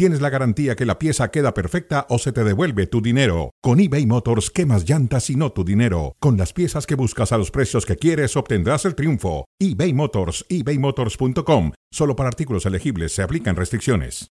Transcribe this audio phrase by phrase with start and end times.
[0.00, 3.50] tienes la garantía que la pieza queda perfecta o se te devuelve tu dinero.
[3.60, 6.16] Con eBay Motors, quemas llantas y no tu dinero.
[6.20, 9.44] Con las piezas que buscas a los precios que quieres, obtendrás el triunfo.
[9.58, 11.72] eBay Motors, ebaymotors.com.
[11.92, 14.28] Solo para artículos elegibles se aplican restricciones.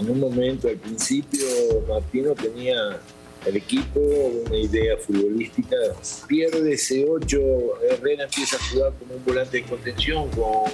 [0.00, 1.46] En un momento, al principio,
[1.88, 2.98] Martino tenía
[3.46, 5.76] el equipo, una idea futbolística.
[6.26, 7.38] Pierde ese 8,
[7.88, 10.72] Herrera empieza a jugar como un volante de contención con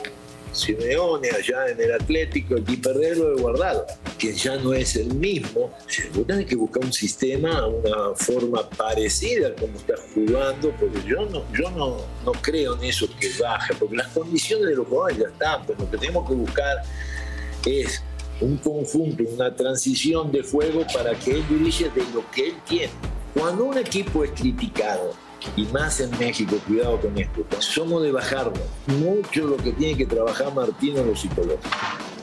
[0.57, 3.87] Simeone allá en el Atlético y perderlo de guardado,
[4.19, 5.71] que ya no es el mismo.
[5.87, 11.45] Seguro hay que buscar un sistema, una forma parecida como está jugando, porque yo no,
[11.53, 15.29] yo no, no creo en eso que baje, porque las condiciones de los jugadores ya
[15.29, 16.83] están, pero lo que tenemos que buscar
[17.67, 18.03] es
[18.41, 22.93] un conjunto, una transición de juego para que él brille de lo que él tiene.
[23.35, 25.15] Cuando un equipo es criticado,
[25.57, 28.53] y más en México, cuidado con esto, somos de bajarlo.
[28.87, 31.61] Mucho lo que tiene que trabajar Martino en los psicólogos.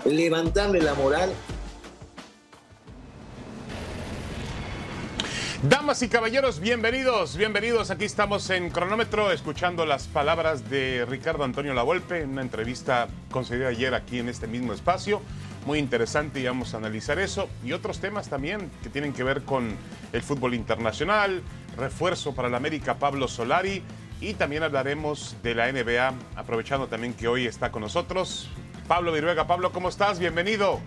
[0.05, 1.31] Levantarle la moral
[5.65, 7.89] Damas y caballeros, bienvenidos, bienvenidos.
[7.89, 13.69] Aquí estamos en cronómetro escuchando las palabras de Ricardo Antonio Lavolpe en una entrevista concedida
[13.69, 15.21] ayer aquí en este mismo espacio.
[15.65, 19.43] Muy interesante y vamos a analizar eso y otros temas también que tienen que ver
[19.43, 19.77] con
[20.11, 21.41] el fútbol internacional,
[21.77, 23.83] refuerzo para la América Pablo Solari
[24.21, 28.49] y también hablaremos de la NBA, aprovechando también que hoy está con nosotros
[28.87, 29.47] Pablo Viruega.
[29.47, 30.19] Pablo, ¿cómo estás?
[30.19, 30.79] Bienvenido.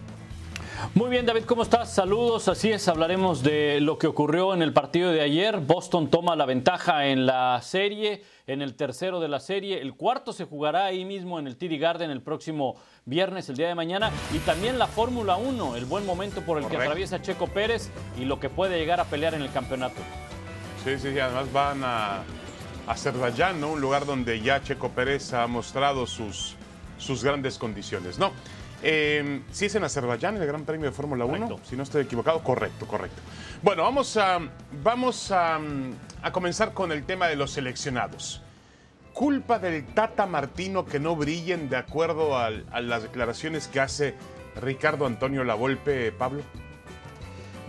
[0.94, 1.92] Muy bien, David, ¿cómo estás?
[1.92, 2.48] Saludos.
[2.48, 5.58] Así es, hablaremos de lo que ocurrió en el partido de ayer.
[5.58, 9.80] Boston toma la ventaja en la serie, en el tercero de la serie.
[9.80, 13.68] El cuarto se jugará ahí mismo en el TD Garden el próximo viernes, el día
[13.68, 14.10] de mañana.
[14.34, 18.24] Y también la Fórmula 1, el buen momento por el que atraviesa Checo Pérez y
[18.24, 20.02] lo que puede llegar a pelear en el campeonato.
[20.86, 21.18] Sí, sí, sí.
[21.18, 22.22] Además van a
[22.86, 23.72] Azerbaiyán, ¿no?
[23.72, 26.54] Un lugar donde ya Checo Pérez ha mostrado sus,
[26.96, 28.30] sus grandes condiciones, ¿no?
[28.84, 31.58] Eh, ¿Sí es en Azerbaiyán el Gran Premio de Fórmula 1?
[31.68, 33.20] Si no estoy equivocado, correcto, correcto.
[33.62, 34.38] Bueno, vamos, a,
[34.84, 35.58] vamos a,
[36.22, 38.40] a, comenzar con el tema de los seleccionados.
[39.12, 44.14] ¿Culpa del Tata Martino que no brillen de acuerdo a, a las declaraciones que hace
[44.54, 46.42] Ricardo Antonio Lavolpe, Pablo?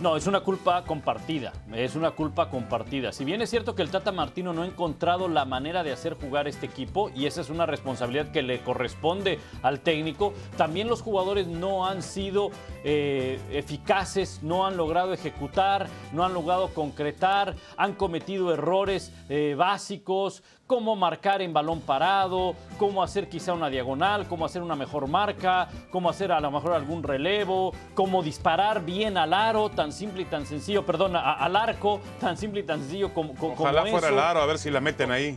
[0.00, 3.10] No, es una culpa compartida, es una culpa compartida.
[3.10, 6.14] Si bien es cierto que el Tata Martino no ha encontrado la manera de hacer
[6.14, 11.02] jugar este equipo, y esa es una responsabilidad que le corresponde al técnico, también los
[11.02, 12.50] jugadores no han sido
[12.84, 20.44] eh, eficaces, no han logrado ejecutar, no han logrado concretar, han cometido errores eh, básicos,
[20.68, 25.66] cómo marcar en balón parado, cómo hacer quizá una diagonal, cómo hacer una mejor marca,
[25.90, 30.46] cómo hacer a lo mejor algún relevo, cómo disparar bien al aro, simple y tan
[30.46, 34.18] sencillo, perdón, a, al arco, tan simple y tan sencillo como, como Ojalá fuera el
[34.18, 35.36] aro, a ver si la meten ahí.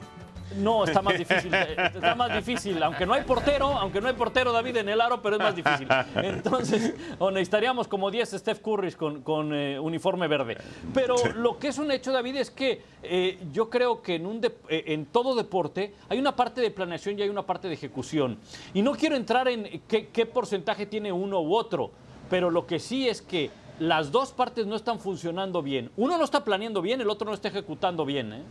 [0.57, 1.53] No, está más difícil.
[1.53, 2.81] Está más difícil.
[2.84, 5.56] Aunque no hay portero, aunque no hay portero, David, en el aro, pero es más
[5.56, 5.88] difícil.
[6.16, 10.57] Entonces, o necesitaríamos como 10 Steph Curry con, con eh, uniforme verde.
[10.94, 14.41] Pero lo que es un hecho, David, es que eh, yo creo que en, un
[14.41, 17.75] de, eh, en todo deporte hay una parte de planeación y hay una parte de
[17.75, 18.38] ejecución.
[18.73, 21.91] Y no quiero entrar en qué, qué porcentaje tiene uno u otro,
[22.29, 23.50] pero lo que sí es que
[23.81, 25.90] las dos partes no están funcionando bien.
[25.97, 28.31] Uno no está planeando bien, el otro no está ejecutando bien.
[28.31, 28.44] ¿eh?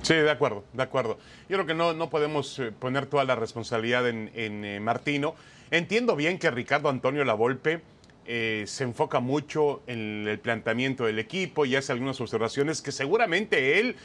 [0.00, 1.18] Sí, de acuerdo, de acuerdo.
[1.50, 5.34] Yo creo que no, no podemos eh, poner toda la responsabilidad en, en eh, Martino.
[5.70, 7.82] Entiendo bien que Ricardo Antonio Lavolpe
[8.24, 13.78] eh, se enfoca mucho en el planteamiento del equipo y hace algunas observaciones que seguramente
[13.78, 13.96] él,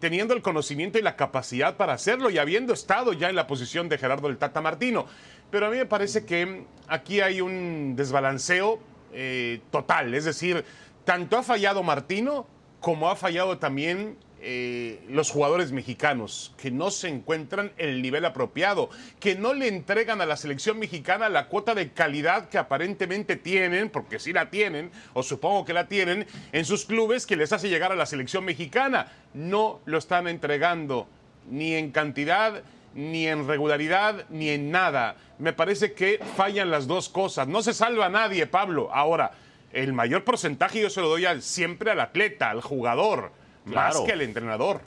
[0.00, 3.88] teniendo el conocimiento y la capacidad para hacerlo y habiendo estado ya en la posición
[3.88, 5.06] de Gerardo el Tata Martino.
[5.52, 8.80] Pero a mí me parece que aquí hay un desbalanceo
[9.12, 10.14] eh, total.
[10.14, 10.64] Es decir,
[11.04, 12.46] tanto ha fallado Martino
[12.80, 18.24] como ha fallado también eh, los jugadores mexicanos que no se encuentran en el nivel
[18.24, 23.34] apropiado, que no le entregan a la selección mexicana la cuota de calidad que aparentemente
[23.34, 27.52] tienen, porque sí la tienen, o supongo que la tienen, en sus clubes que les
[27.52, 29.10] hace llegar a la selección mexicana.
[29.34, 31.08] No lo están entregando
[31.50, 32.62] ni en cantidad,
[32.94, 35.16] ni en regularidad, ni en nada.
[35.38, 37.48] Me parece que fallan las dos cosas.
[37.48, 38.90] No se salva a nadie, Pablo.
[38.92, 39.32] Ahora,
[39.72, 43.32] el mayor porcentaje yo se lo doy al, siempre al atleta, al jugador
[43.70, 43.98] Claro.
[43.98, 44.80] Más que el entrenador.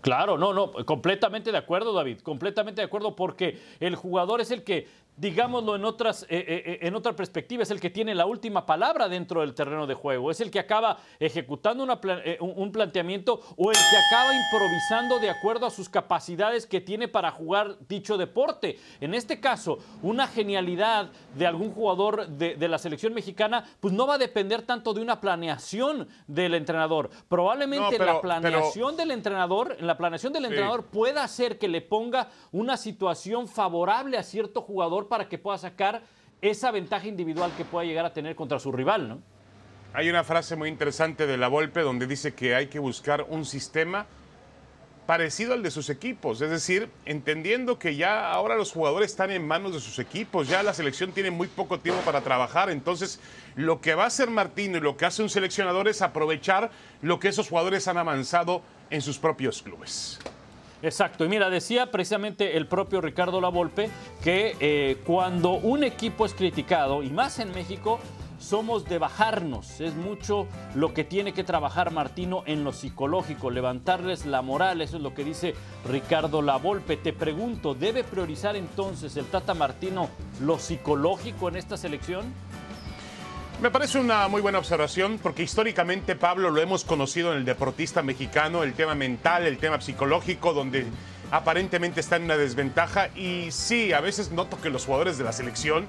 [0.00, 4.62] Claro, no, no, completamente de acuerdo, David, completamente de acuerdo, porque el jugador es el
[4.62, 8.26] que digámoslo en, otras, eh, eh, eh, en otra perspectiva, es el que tiene la
[8.26, 11.84] última palabra dentro del terreno de juego, es el que acaba ejecutando
[12.40, 17.30] un planteamiento o el que acaba improvisando de acuerdo a sus capacidades que tiene para
[17.30, 18.78] jugar dicho deporte.
[19.00, 24.14] En este caso, una genialidad de algún jugador de, la selección mexicana, pues no va
[24.14, 27.10] a depender tanto de una planeación del entrenador.
[27.28, 32.76] Probablemente la planeación del entrenador, la planeación del entrenador pueda hacer que le ponga una
[32.76, 36.02] situación favorable a cierto jugador para que pueda sacar
[36.40, 39.22] esa ventaja individual que pueda llegar a tener contra su rival, ¿no?
[39.92, 43.44] Hay una frase muy interesante de la Volpe donde dice que hay que buscar un
[43.44, 44.06] sistema
[45.06, 49.46] parecido al de sus equipos, es decir, entendiendo que ya ahora los jugadores están en
[49.46, 53.20] manos de sus equipos, ya la selección tiene muy poco tiempo para trabajar, entonces
[53.54, 56.70] lo que va a hacer Martín y lo que hace un seleccionador es aprovechar
[57.02, 60.18] lo que esos jugadores han avanzado en sus propios clubes.
[60.84, 63.88] Exacto, y mira, decía precisamente el propio Ricardo Lavolpe
[64.22, 67.98] que eh, cuando un equipo es criticado, y más en México,
[68.38, 69.80] somos de bajarnos.
[69.80, 74.82] Es mucho lo que tiene que trabajar Martino en lo psicológico, levantarles la moral.
[74.82, 75.54] Eso es lo que dice
[75.88, 76.98] Ricardo Lavolpe.
[76.98, 80.10] Te pregunto, ¿debe priorizar entonces el Tata Martino
[80.42, 82.26] lo psicológico en esta selección?
[83.64, 88.02] Me parece una muy buena observación porque históricamente, Pablo, lo hemos conocido en el deportista
[88.02, 90.84] mexicano, el tema mental, el tema psicológico, donde
[91.30, 93.08] aparentemente está en una desventaja.
[93.16, 95.86] Y sí, a veces noto que los jugadores de la selección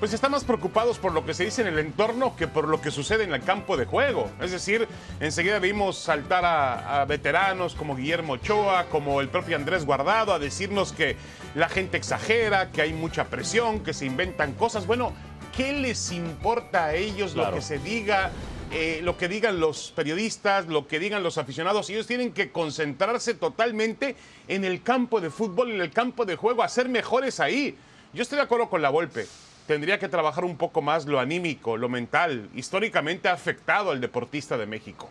[0.00, 2.80] pues están más preocupados por lo que se dice en el entorno que por lo
[2.80, 4.28] que sucede en el campo de juego.
[4.40, 4.88] Es decir,
[5.20, 10.92] enseguida vimos saltar a, veteranos como Guillermo Ochoa, como el propio Andrés Guardado, a decirnos
[10.92, 11.16] que
[11.54, 14.86] la gente exagera, que hay mucha presión, que se inventan cosas.
[14.86, 15.12] Bueno,
[15.56, 18.30] ¿qué les importa a ellos lo que se diga?
[18.72, 23.34] Eh, lo que digan los periodistas, lo que digan los aficionados, ellos tienen que concentrarse
[23.34, 24.16] totalmente
[24.48, 27.76] en el campo de fútbol, en el campo de juego, a ser mejores ahí.
[28.12, 29.26] Yo estoy de acuerdo con la Volpe.
[29.68, 32.48] Tendría que trabajar un poco más lo anímico, lo mental.
[32.54, 35.08] Históricamente ha afectado al deportista de México.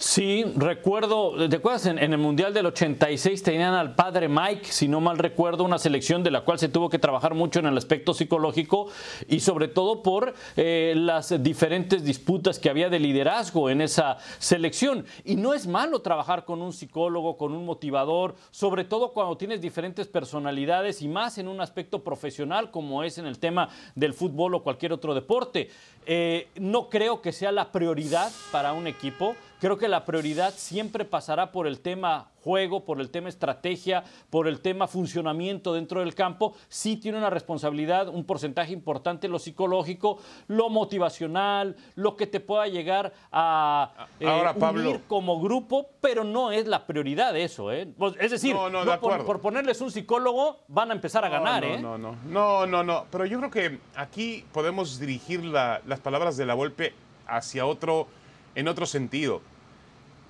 [0.00, 1.86] Sí, recuerdo, ¿te acuerdas?
[1.86, 6.22] En, el Mundial del 86 tenían al padre Mike, si no mal recuerdo, una selección
[6.22, 8.86] de la cual se tuvo que trabajar mucho en el aspecto psicológico
[9.26, 15.04] y sobre todo por eh, las diferentes disputas que había de liderazgo en esa selección.
[15.24, 19.60] Y no es malo trabajar con un psicólogo, con un motivador, sobre todo cuando tienes
[19.60, 24.54] diferentes personalidades y más en un aspecto profesional como es en el tema del fútbol
[24.54, 25.70] o cualquier otro deporte.
[26.10, 29.36] Eh, no creo que sea la prioridad para un equipo.
[29.60, 34.48] Creo que la prioridad siempre pasará por el tema juego, por el tema estrategia, por
[34.48, 36.54] el tema funcionamiento dentro del campo.
[36.68, 42.66] Sí tiene una responsabilidad, un porcentaje importante lo psicológico, lo motivacional, lo que te pueda
[42.66, 47.72] llegar a eh, unir como grupo, pero no es la prioridad eso.
[47.72, 47.88] ¿eh?
[47.96, 48.56] Pues, es decir,
[49.00, 51.62] por, ponerles un psicólogo van a empezar a ganar.
[51.62, 51.80] No, ¿eh?
[51.80, 53.06] no, no, no, no, no.
[53.10, 56.94] Pero yo creo que aquí podemos dirigir las palabras de la Volpe
[57.26, 58.06] hacia otro
[58.54, 59.40] en otro sentido,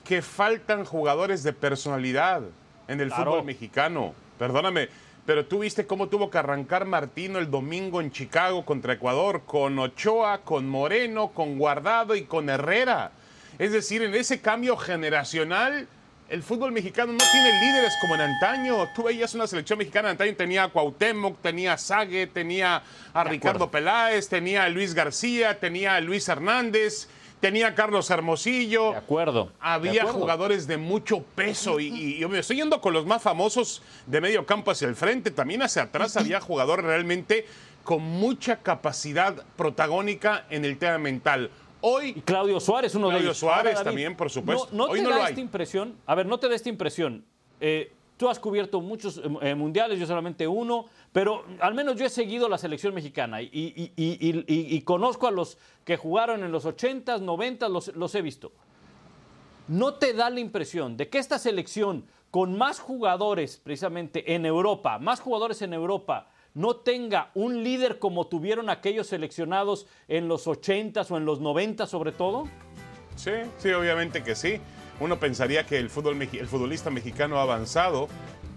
[0.09, 2.41] que faltan jugadores de personalidad
[2.89, 4.15] en el fútbol mexicano.
[4.39, 4.89] Perdóname,
[5.27, 9.79] pero tú viste cómo tuvo que arrancar Martino el domingo en Chicago contra Ecuador, con
[9.79, 13.13] Ochoa, con Moreno, con Guardado y con Herrera.
[13.59, 15.87] Es decir, en ese cambio generacional,
[16.31, 18.89] el fútbol mexicano no tiene líderes como en antaño.
[18.97, 22.83] Tú veías una selección mexicana en antaño, tenía a Cuauhtémoc, tenía a Sague, tenía
[23.13, 28.93] a Ricardo Peláez, tenía a Luis García, tenía a Luis Hernández tenía Carlos Hermosillo.
[28.93, 29.53] De acuerdo.
[29.61, 34.21] Había jugadores de mucho peso y, yo me estoy yendo con los más famosos de
[34.21, 35.31] medio campo hacia el frente.
[35.31, 37.47] También hacia atrás había jugadores realmente
[37.85, 41.51] con mucha capacidad protagónica en el tema mental.
[41.81, 42.15] Hoy.
[42.25, 43.39] Claudio Suárez, uno de ellos.
[43.39, 44.69] Claudio Suárez también, por supuesto.
[44.73, 45.97] No, te da esta impresión.
[46.07, 47.25] A ver, no te da esta impresión.
[47.61, 50.87] Eh, tú has cubierto muchos eh, mundiales, yo solamente uno.
[51.13, 56.45] Pero al menos yo he seguido la selección mexicana y, conozco a los que jugaron
[56.45, 58.53] en los 80s, 90 los, los he visto.
[59.69, 64.99] ¿No te da la impresión de que esta selección, con más jugadores precisamente en Europa,
[64.99, 71.11] más jugadores en Europa, no tenga un líder como tuvieron aquellos seleccionados en los 80s
[71.11, 72.49] o en los 90 sobre todo?
[73.17, 74.61] Sí, sí, obviamente que sí.
[75.01, 78.09] Uno pensaría que el, fútbol, el futbolista mexicano ha avanzado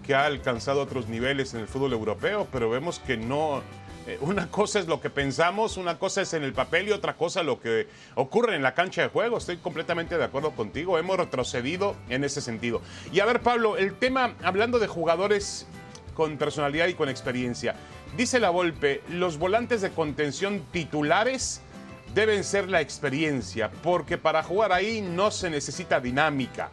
[0.02, 3.62] que ha alcanzado otros niveles en el fútbol europeo, pero vemos que no,
[4.06, 7.14] eh, una cosa es lo que pensamos, una cosa es en el papel y otra
[7.14, 9.38] cosa lo que ocurre en la cancha de juego.
[9.38, 12.82] Estoy completamente de acuerdo contigo, hemos retrocedido en ese sentido.
[13.12, 15.66] Y a ver, Pablo, el tema, hablando de jugadores
[16.14, 17.74] con personalidad y con experiencia,
[18.16, 21.62] dice la Volpe, los volantes de contención titulares
[22.14, 26.70] deben ser la experiencia, porque para jugar ahí no se necesita dinámica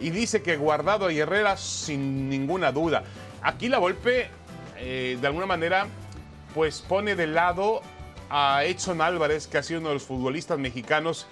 [0.00, 3.04] y dice que Guardado y Herrera sin ninguna duda.
[3.42, 4.28] Aquí la Volpe,
[4.76, 5.86] eh, de alguna manera,
[6.54, 7.82] pues pone de lado
[8.30, 11.26] a Edson Álvarez, que ha sido uno de los futbolistas mexicanos,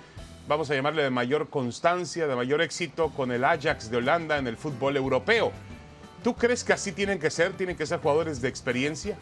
[0.48, 4.46] vamos a llamarle de mayor constancia, de mayor éxito con el Ajax de Holanda en
[4.46, 5.52] el fútbol europeo.
[6.22, 7.52] ¿Tú crees que así tienen que ser?
[7.52, 9.16] ¿Tienen que ser jugadores de experiencia?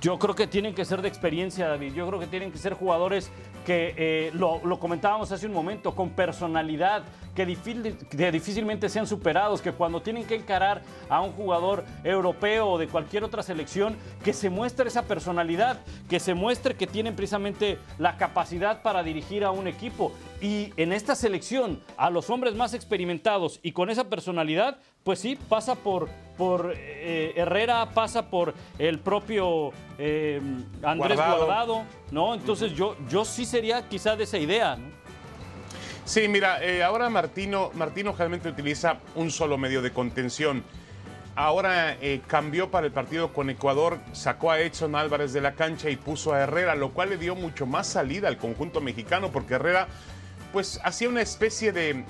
[0.00, 1.94] Yo creo que tienen que ser de experiencia, David.
[1.94, 3.30] Yo creo que tienen que ser jugadores
[3.64, 7.02] que, eh, lo, comentábamos hace un momento, con personalidad,
[7.34, 12.86] que, difícilmente sean superados, que cuando tienen que encarar a un jugador europeo o de
[12.86, 18.16] cualquier otra selección, que se muestre esa personalidad, que se muestre que tienen precisamente la
[18.16, 20.12] capacidad para dirigir a un equipo.
[20.44, 25.38] Y en esta selección, a los hombres más experimentados y con esa personalidad, pues sí,
[25.48, 30.42] pasa por, por eh, Herrera, pasa por el propio eh,
[30.82, 31.84] Andrés Guardado.
[32.10, 32.34] ¿no?
[32.34, 34.76] Entonces yo, yo sí sería quizá de esa idea,
[36.04, 40.62] Sí, mira, eh, ahora Martino, Martino generalmente utiliza un solo medio de contención.
[41.34, 41.96] Ahora
[42.26, 46.34] cambió para el partido con Ecuador, sacó a Edson Álvarez de la cancha y puso
[46.34, 49.88] a Herrera, lo cual le dio mucho más salida al conjunto mexicano, porque Herrera
[50.54, 52.04] pues hacía una especie de,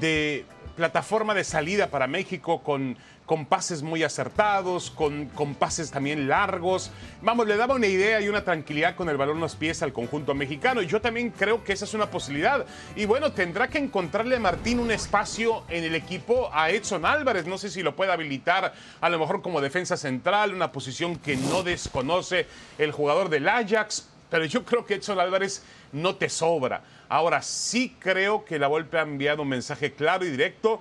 [0.00, 0.44] de
[0.74, 6.90] plataforma de salida para México con, con pases muy acertados, con, con, pases también largos.
[7.22, 9.92] Vamos, le daba una idea y una tranquilidad con el balón en los pies al
[9.92, 10.82] conjunto mexicano.
[10.82, 12.66] Y yo también creo que esa es una posibilidad.
[12.96, 17.46] Y bueno, tendrá que encontrarle a Martín un espacio en el equipo a Edson Álvarez.
[17.46, 21.36] No sé si lo puede habilitar a lo mejor como defensa central, una posición que
[21.36, 24.08] no desconoce el jugador del Ajax.
[24.30, 26.82] Pero yo creo que Edson Álvarez no te sobra.
[27.08, 30.80] Ahora sí creo que la Volpe ha enviado un mensaje claro y directo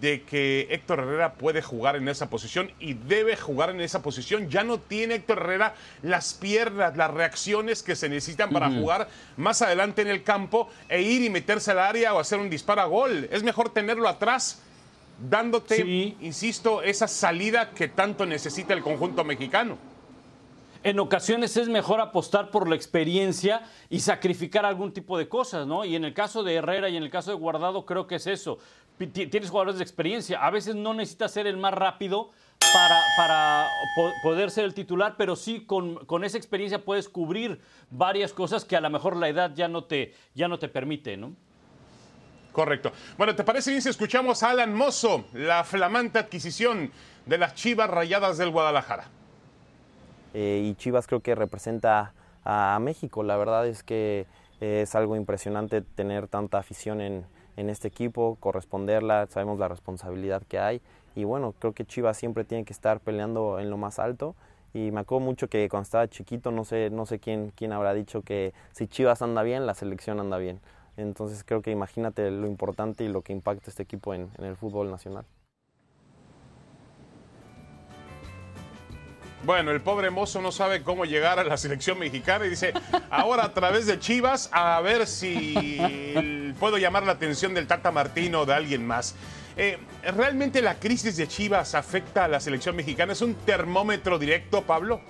[0.00, 4.48] de que Héctor Herrera puede jugar en esa posición y debe jugar en esa posición.
[4.48, 9.60] Ya no tiene Héctor Herrera las piernas, las reacciones que se necesitan para jugar más
[9.60, 12.86] adelante en el campo e ir y meterse al área o hacer un disparo a
[12.86, 13.28] gol.
[13.30, 14.62] Es mejor tenerlo atrás
[15.28, 15.80] dándote,
[16.20, 19.93] insisto, esa salida que tanto necesita el conjunto mexicano
[20.84, 25.84] en ocasiones es mejor apostar por la experiencia y sacrificar algún tipo de cosas, ¿no?
[25.86, 28.26] Y en el caso de Herrera y en el caso de Guardado creo que es
[28.26, 28.58] eso.
[29.12, 30.44] Tienes jugadores de experiencia.
[30.44, 33.66] A veces no necesitas ser el más rápido para, para
[34.22, 37.60] poder ser el titular, pero sí con, con, esa experiencia puedes cubrir
[37.90, 41.16] varias cosas que a lo mejor la edad ya no te, ya no te permite,
[41.16, 41.34] ¿no?
[42.52, 42.92] Correcto.
[43.16, 46.92] Bueno, ¿te parece bien si escuchamos a Alan Mozo, la flamante adquisición
[47.24, 49.08] de las Chivas Rayadas del Guadalajara?
[50.34, 52.12] Eh, y Chivas creo que representa
[52.44, 53.22] a, México.
[53.22, 54.26] La verdad es que
[54.60, 57.24] eh, es algo impresionante tener tanta afición en,
[57.56, 60.80] este equipo, corresponderla, sabemos la responsabilidad que hay
[61.14, 64.34] y bueno, creo que Chivas siempre tiene que estar peleando en lo más alto
[64.74, 67.94] y me acuerdo mucho que cuando estaba chiquito, no sé, no sé quién, quién habrá
[67.94, 70.60] dicho que si Chivas anda bien, la selección anda bien.
[70.96, 74.90] Entonces creo que imagínate lo importante y lo que impacta este equipo en el fútbol
[74.90, 75.24] nacional.
[79.44, 82.72] Bueno, el pobre mozo no sabe cómo llegar a la selección mexicana y dice,
[83.10, 88.40] ahora a través de Chivas, a ver si puedo llamar la atención del Tata Martino
[88.40, 89.14] o de alguien más.
[89.58, 89.78] Eh,
[90.16, 93.12] ¿Realmente la crisis de Chivas afecta a la selección mexicana?
[93.12, 95.02] ¿Es un termómetro directo, Pablo?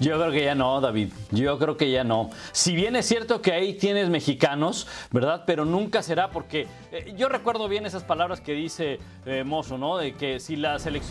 [0.00, 1.12] Yo creo que ya no, David.
[1.30, 2.30] Yo creo que ya no.
[2.50, 5.44] Si bien es cierto que ahí tienes mexicanos, ¿verdad?
[5.46, 9.96] Pero nunca será porque eh, yo recuerdo bien esas palabras que dice eh, Mozo, ¿no?
[9.96, 10.60] De que si,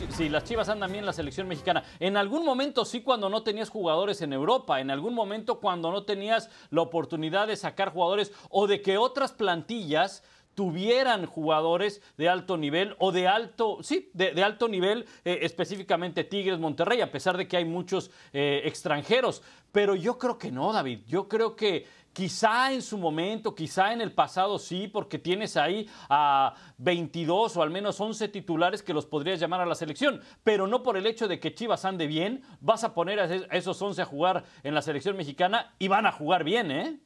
[0.09, 1.83] si las Chivas andan bien, la selección mexicana.
[2.01, 6.03] En algún momento sí cuando no tenías jugadores en Europa, en algún momento cuando no
[6.03, 10.23] tenías la oportunidad de sacar jugadores o de que otras plantillas
[10.55, 16.59] tuvieran jugadores de alto nivel o de alto, sí, de, alto nivel, eh, específicamente Tigres,
[16.59, 19.41] Monterrey, a pesar de que hay muchos eh, extranjeros.
[19.71, 21.01] Pero yo creo que no, David.
[21.07, 25.89] Yo creo que quizá en su momento, quizá en el pasado sí, porque tienes ahí
[26.09, 30.21] a 22 o al menos 11 titulares que los podrías llamar a la selección.
[30.43, 33.25] Pero no por el hecho de que Chivas ande bien, vas a poner a
[33.57, 36.99] esos 11 a jugar en la selección mexicana y van a jugar bien, ¿eh?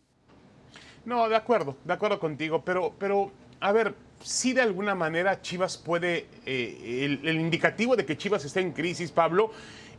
[1.07, 5.77] No, de acuerdo, de acuerdo contigo, pero, pero a ver, si de alguna manera Chivas
[5.77, 9.51] puede, eh, el, indicativo de que Chivas está en crisis, Pablo,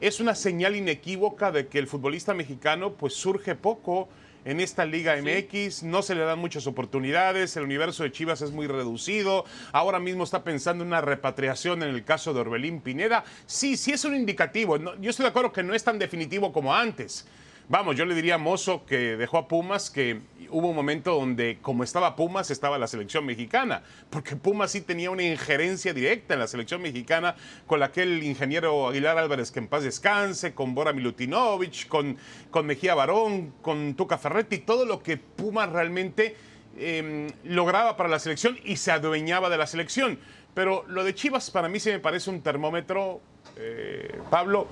[0.02, 4.10] es una señal inequívoca de que el futbolista mexicano pues surge poco
[4.44, 8.50] en esta Liga MX, no se le dan muchas oportunidades, el universo de Chivas es
[8.50, 13.24] muy reducido, ahora mismo está pensando en una repatriación en el caso de Orbelín Pineda.
[13.46, 16.74] Sí, sí es un indicativo, yo estoy de acuerdo que no es tan definitivo como
[16.74, 17.26] antes.
[17.70, 21.58] Vamos, yo le diría a Mozo que dejó a Pumas que hubo un momento donde,
[21.60, 26.40] como estaba Pumas, estaba la selección mexicana, porque Pumas sí tenía una injerencia directa en
[26.40, 31.88] la selección mexicana con aquel ingeniero Aguilar Álvarez que en paz descanse, con Bora Milutinovich,
[31.88, 32.16] con,
[32.50, 36.36] con Mejía Barón, con Tuca Ferretti, todo lo que Pumas realmente
[36.78, 40.18] em, lograba para la selección y se adueñaba de la selección.
[40.54, 43.20] Pero lo de Chivas para mí se me parece un termómetro,
[43.56, 44.68] eh, Pablo,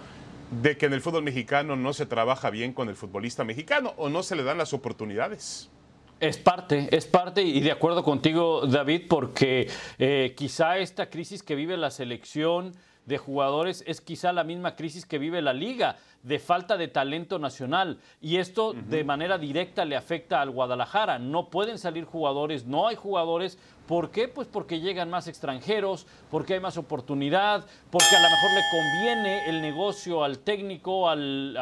[0.50, 4.08] de que en el fútbol mexicano no se trabaja bien con el futbolista mexicano o
[4.08, 5.70] no se le dan las oportunidades.
[6.18, 11.54] Es parte, es parte y de acuerdo contigo, David, porque eh, quizá esta crisis que
[11.54, 12.72] vive la selección
[13.04, 17.38] de jugadores es quizá la misma crisis que vive la liga de falta de talento
[17.38, 21.18] nacional y esto de manera directa le afecta al Guadalajara.
[21.18, 23.58] No pueden salir jugadores, no hay jugadores.
[23.86, 24.28] ¿Por qué?
[24.28, 29.48] Pues porque llegan más extranjeros, porque hay más oportunidad, porque a lo mejor le conviene
[29.48, 31.56] el negocio al técnico, al,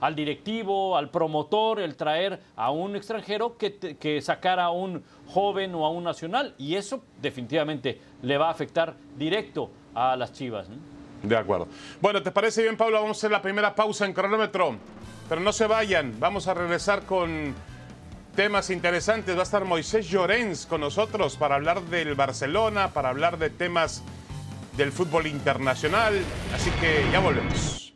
[0.00, 5.74] al, directivo, al promotor, el traer a un extranjero que, que sacar a un joven
[5.74, 6.54] o a un nacional.
[6.58, 10.66] Y eso definitivamente le va a afectar directo a las Chivas.
[11.22, 11.68] De acuerdo.
[12.00, 13.00] Bueno, ¿te parece bien, Pablo?
[13.00, 14.76] Vamos a hacer la primera pausa en cronómetro.
[15.28, 17.54] Pero no se vayan, vamos a regresar con
[18.34, 19.36] temas interesantes.
[19.36, 24.02] Va a estar Moisés Llorens con nosotros para hablar del Barcelona, para hablar de temas
[24.76, 26.20] del fútbol internacional.
[26.54, 27.92] Así que ya volvemos.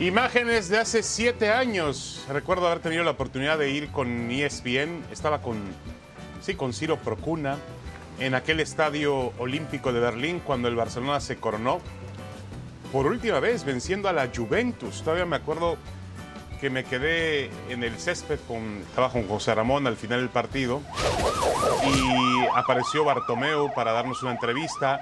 [0.00, 2.24] Imágenes de hace siete años.
[2.28, 5.04] Recuerdo haber tenido la oportunidad de ir con ESPN.
[5.12, 5.58] Estaba con
[6.40, 7.56] sí, con Ciro Procuna,
[8.18, 11.80] en aquel estadio olímpico de Berlín cuando el Barcelona se coronó.
[12.92, 15.02] Por última vez venciendo a la Juventus.
[15.02, 15.78] Todavía me acuerdo
[16.60, 20.82] que me quedé en el césped con, estaba con José Ramón al final del partido
[21.86, 25.00] y apareció Bartomeu para darnos una entrevista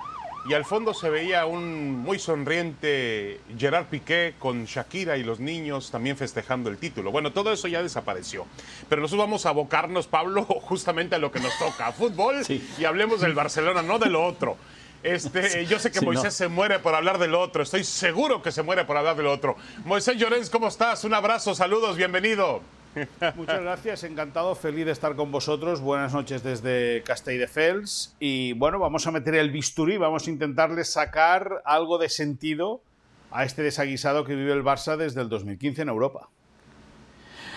[0.49, 5.91] y al fondo se veía un muy sonriente Gerard Piqué con Shakira y los niños
[5.91, 7.11] también festejando el título.
[7.11, 8.47] Bueno, todo eso ya desapareció.
[8.89, 13.21] Pero nosotros vamos a abocarnos, Pablo, justamente a lo que nos toca, fútbol, y hablemos
[13.21, 14.57] del Barcelona, no de lo otro.
[15.03, 18.63] Este, yo sé que Moisés se muere por hablar del otro, estoy seguro que se
[18.63, 19.57] muere por hablar del otro.
[19.85, 21.05] Moisés Llorens, ¿cómo estás?
[21.05, 22.61] Un abrazo, saludos, bienvenido.
[23.37, 25.81] Muchas gracias, encantado, feliz de estar con vosotros.
[25.81, 28.15] Buenas noches desde Castelldefels.
[28.21, 32.83] Y bueno, vamos a meter el bisturí, vamos a intentarle sacar algo de sentido
[33.31, 36.29] a este desaguisado que vive el Barça desde el 2015 en Europa.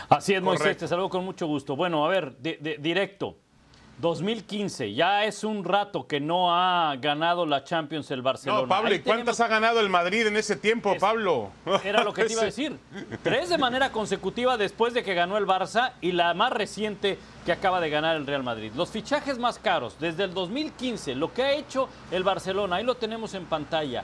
[0.08, 1.76] Así es, Moisés, te saludo con mucho gusto.
[1.76, 3.38] Bueno, a ver, directo.
[4.00, 8.62] 2015, ya es un rato que no ha ganado la Champions el Barcelona.
[8.64, 11.52] No, Pablo, ¿y cuántas ha ganado el Madrid en ese tiempo, Pablo?
[11.84, 12.78] Era lo que te iba a decir.
[13.22, 17.52] Tres de manera consecutiva después de que ganó el Barça y la más reciente que
[17.52, 18.72] acaba de ganar el Real Madrid.
[18.76, 22.96] Los fichajes más caros desde el 2015, lo que ha hecho el Barcelona, ahí lo
[22.96, 24.04] tenemos en pantalla.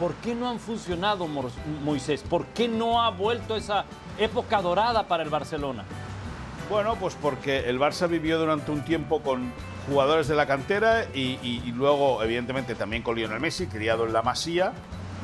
[0.00, 2.22] ¿Por qué no han funcionado, Moisés?
[2.22, 3.84] ¿Por qué no ha vuelto esa
[4.18, 5.84] época dorada para el Barcelona?
[6.68, 9.52] Bueno, pues porque el Barça vivió durante un tiempo con
[9.88, 14.72] jugadores de la cantera y, luego, evidentemente, también con Lionel Messi, criado en la Masía,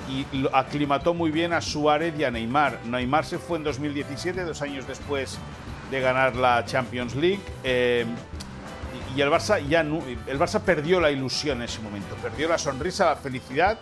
[0.09, 2.79] y aclimató muy bien a Suárez y a Neymar.
[2.85, 5.39] Neymar se fue en 2017, dos años después
[5.91, 7.41] de ganar la Champions League.
[7.65, 8.07] Eh,
[9.17, 13.07] y el Barça ya el Barça perdió la ilusión en ese momento, perdió la sonrisa,
[13.07, 13.79] la felicidad.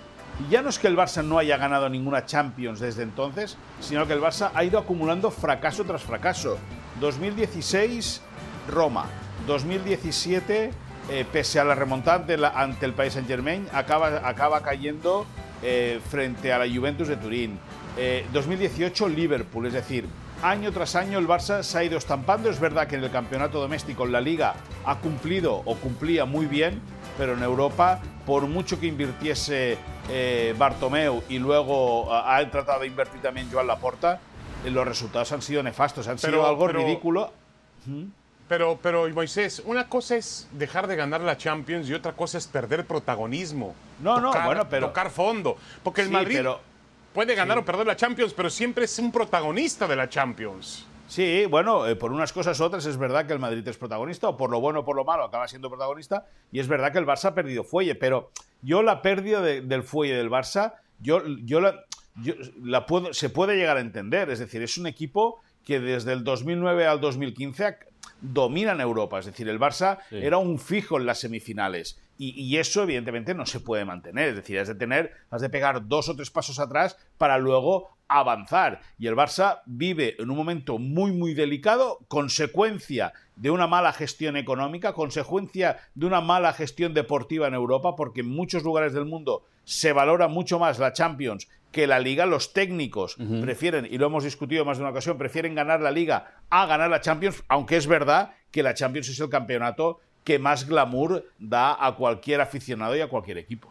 [0.48, 4.06] Y ya no es que el Barça no haya ganado ninguna Champions desde entonces, sino
[4.06, 6.56] que el Barça ha ido acumulando fracaso tras fracaso.
[7.00, 8.20] 2016,
[8.68, 9.06] Roma.
[9.46, 10.70] 2017,
[11.10, 15.26] eh, pese a la remontada ante, el país Saint Germain, acaba, acaba cayendo
[15.62, 17.58] eh, frente a la Juventus de Turín.
[18.32, 19.66] 2018, eh, Liverpool.
[19.66, 20.06] Es decir,
[20.42, 22.50] año tras año el Barça se ha ido estampando.
[22.50, 26.46] Es verdad que en el campeonato doméstico, en la Liga, ha cumplido o cumplía muy
[26.46, 26.80] bien,
[27.16, 29.78] pero en Europa, por mucho que invirtiese
[30.58, 34.20] Bartomeu y luego ha tratado de invertir también Joan Laporta,
[34.64, 37.32] los resultados han sido nefastos, han sido algo ridículo.
[38.48, 42.48] Pero, pero, Moisés, una cosa es dejar de ganar la Champions y otra cosa es
[42.48, 43.74] perder protagonismo.
[44.00, 44.88] No, no, bueno, pero.
[44.88, 45.56] Tocar fondo.
[45.84, 46.44] Porque el Madrid
[47.14, 50.84] puede ganar o perder la Champions, pero siempre es un protagonista de la Champions.
[51.06, 54.28] Sí, bueno, eh, por unas cosas u otras es verdad que el Madrid es protagonista,
[54.28, 56.98] o por lo bueno o por lo malo acaba siendo protagonista, y es verdad que
[56.98, 58.30] el Barça ha perdido fuelle, pero
[58.62, 61.84] yo la pérdida del fuelle del Barça, yo, yo la,
[62.62, 64.30] la se puede llegar a entender.
[64.30, 67.76] Es decir, es un equipo que desde el 2009 al 2015
[68.20, 69.18] domina en Europa.
[69.18, 72.00] Es decir, el Barça era un fijo en las semifinales.
[72.22, 74.28] Y, eso, evidentemente, no se puede mantener.
[74.28, 77.96] Es decir, has de tener, has de pegar dos o tres pasos atrás para luego
[78.08, 78.82] avanzar.
[78.98, 84.36] Y el Barça vive en un momento muy, muy delicado, consecuencia de una mala gestión
[84.36, 89.46] económica, consecuencia de una mala gestión deportiva en Europa, porque en muchos lugares del mundo
[89.64, 94.24] se valora mucho más la Champions que la liga, los técnicos prefieren, y lo hemos
[94.24, 97.86] discutido más de una ocasión, prefieren ganar la liga a ganar la Champions, aunque es
[97.86, 103.00] verdad que la Champions es el campeonato que más glamour da a cualquier aficionado y
[103.00, 103.68] a cualquier equipo.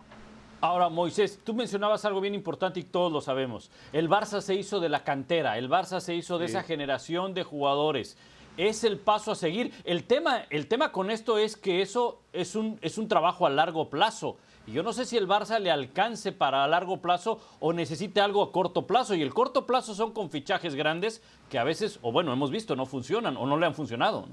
[0.62, 3.71] Ahora, Moisés, tú mencionabas algo bien importante y todos lo sabemos.
[3.93, 7.43] El Barça se hizo de la cantera, el Barça se hizo de esa generación de
[7.43, 8.17] jugadores.
[8.57, 9.71] Es el paso a seguir.
[9.85, 13.49] El tema, el tema con esto es que eso es un, es un trabajo a
[13.49, 14.38] largo plazo
[14.69, 18.21] Y yo no sé si el Barça le alcance para a largo plazo o necesite
[18.21, 19.15] algo a corto plazo.
[19.15, 22.75] Y el corto plazo son con fichajes grandes que a veces, o bueno, hemos visto,
[22.75, 24.27] no funcionan o no le han funcionado.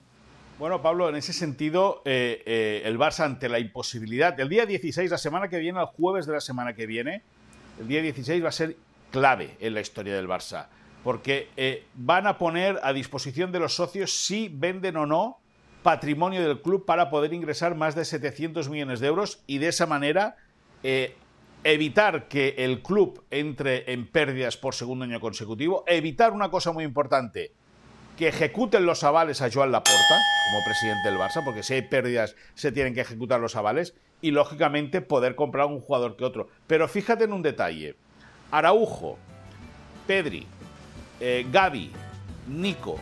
[0.59, 5.11] Bueno, Pablo, en ese sentido, eh, eh, el Barça ante la imposibilidad, el día 16,
[5.11, 7.22] la semana que viene, el jueves de la semana que viene,
[7.81, 8.77] el día 16 va a ser
[9.11, 10.66] clave en la historia del Barça,
[11.03, 15.38] porque eh, van a poner a disposición de los socios si venden o no
[15.87, 19.87] patrimonio del club para poder ingresar más de 700 millones de euros y de esa
[19.87, 20.35] manera
[21.62, 26.83] evitar que el club entre en pérdidas por segundo año consecutivo, evitar una cosa muy
[26.83, 27.53] importante,
[28.18, 30.16] que ejecuten los avales a Joan Laporta
[30.51, 34.33] como presidente del Barça, porque si hay pérdidas se tienen que ejecutar los avales y
[34.33, 36.49] lógicamente poder comprar un jugador que otro.
[36.66, 37.94] Pero fíjate en un detalle.
[38.51, 39.18] Araujo,
[40.09, 40.49] Pedri,
[41.20, 41.92] eh, Gaby,
[42.49, 42.99] Nico,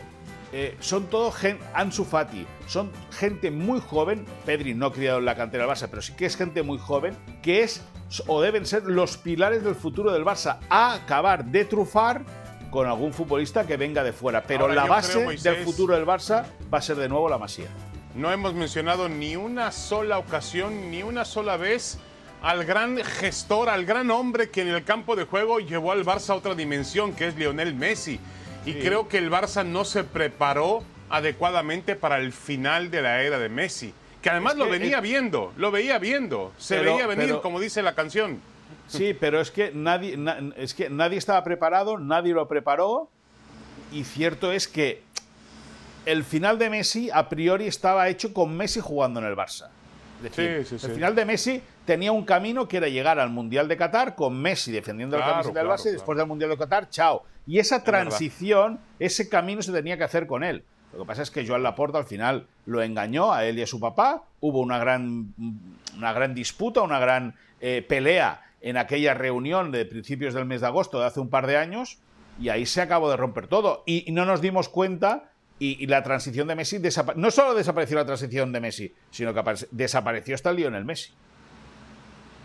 [0.57, 1.35] eh, son todos
[1.73, 6.01] Ansu Fati, son gente muy joven, Pedri no criado en la cantera del Barça, pero
[6.01, 7.83] sí que es gente muy joven, que es
[8.27, 12.23] o deben ser los pilares del futuro del Barça, a acabar de trufar
[12.71, 14.43] con algún futbolista que venga de fuera.
[14.43, 17.67] Pero la base del futuro del Barça va a ser de nuevo la Masía.
[18.15, 21.97] No hemos mencionado ni una sola ocasión, ni una sola vez
[22.41, 26.29] al gran gestor, al gran hombre que en el campo de juego llevó al Barça
[26.29, 28.21] a otra dimensión, que es Lionel Messi.
[28.65, 33.39] Y creo que el Barça no se preparó adecuadamente para el final de la era
[33.39, 33.93] de Messi.
[34.21, 38.41] Que además lo venía viendo, lo veía viendo, se veía venir, como dice la canción.
[38.87, 40.17] Sí, pero es que nadie,
[40.57, 43.09] es que nadie estaba preparado, nadie lo preparó.
[43.91, 45.03] Y cierto es que
[46.05, 49.69] el final de Messi a priori estaba hecho con Messi jugando en el Barça.
[50.23, 54.39] El final de Messi tenía un camino que era llegar al Mundial de Qatar con
[54.41, 57.23] Messi defendiendo la camiseta del Barça y después del Mundial de Qatar, chao.
[57.47, 60.63] Y esa transición, ese camino se tenía que hacer con él.
[60.93, 63.67] Lo que pasa es que Joan Laporta al final lo engañó a él y a
[63.67, 64.23] su papá.
[64.39, 65.33] Hubo una gran,
[65.97, 70.67] una gran disputa, una gran eh, pelea en aquella reunión de principios del mes de
[70.67, 71.99] agosto de hace un par de años
[72.39, 73.83] y ahí se acabó de romper todo.
[73.85, 76.79] Y, no nos dimos cuenta y, la transición de Messi
[77.15, 79.41] no solo desapareció la transición de Messi, sino que
[79.71, 81.11] desapareció hasta el Lionel Messi.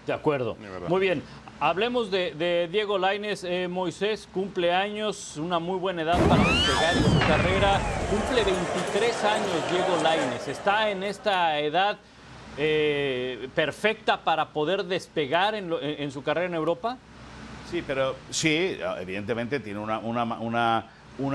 [0.06, 0.56] De acuerdo.
[0.88, 1.22] Muy bien.
[1.60, 3.44] Hablemos de, Diego Laines.
[3.44, 7.80] Eh, Moisés cumple años, una muy buena edad para despegar en su carrera.
[8.10, 10.48] Cumple 23 años Diego Laines.
[10.48, 11.98] Está en esta edad
[12.56, 16.98] eh, perfecta para poder despegar en, su carrera en Europa?
[17.70, 20.86] Sí, pero sí, evidentemente tiene una, una, una,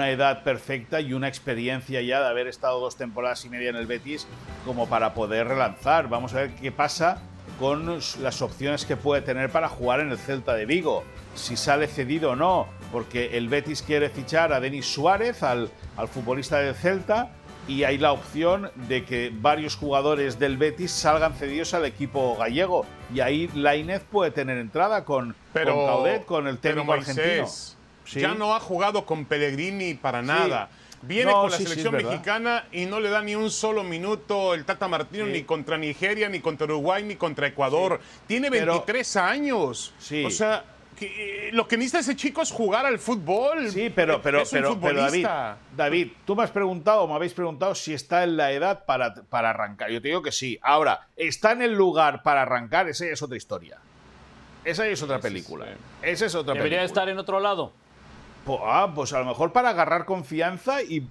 [0.09, 3.85] edad perfecta y una experiencia ya de haber estado dos temporadas y media en el
[3.85, 4.27] Betis
[4.65, 6.09] como para poder relanzar.
[6.09, 7.21] Vamos a ver qué pasa
[7.59, 11.03] con las opciones que puede tener para jugar en el Celta de Vigo.
[11.35, 16.07] Si sale cedido o no, porque el Betis quiere fichar a Denis Suárez, al, al
[16.07, 17.31] futbolista del Celta,
[17.67, 22.85] y hay la opción de que varios jugadores del Betis salgan cedidos al equipo gallego
[23.13, 27.47] y ahí Lainez puede tener entrada con, pero, con Caudet, con el técnico argentino.
[28.13, 30.69] Ya no ha jugado con Pellegrini para nada.
[31.01, 34.87] Viene con la selección mexicana y no le da ni un solo minuto el Tata
[34.87, 37.99] Martino ni contra Nigeria, ni contra Uruguay, ni contra Ecuador.
[38.27, 39.93] Tiene 23 años.
[40.25, 40.63] O sea,
[40.95, 43.69] que, eh, lo que necesita ese chico es jugar al fútbol.
[43.69, 45.27] Sí, pero, pero, pero, David,
[45.75, 49.49] David, tú me has preguntado, me habéis preguntado si está en la edad para, para
[49.49, 49.91] arrancar.
[49.91, 50.57] Yo te digo que sí.
[50.61, 52.87] Ahora, ¿está en el lugar para arrancar?
[52.87, 53.79] Esa es otra historia.
[54.63, 55.67] Esa es otra película.
[56.01, 57.73] Esa es otra ¿Debería estar en otro lado?
[58.45, 61.07] Pues, ah, pues a lo mejor para agarrar confianza y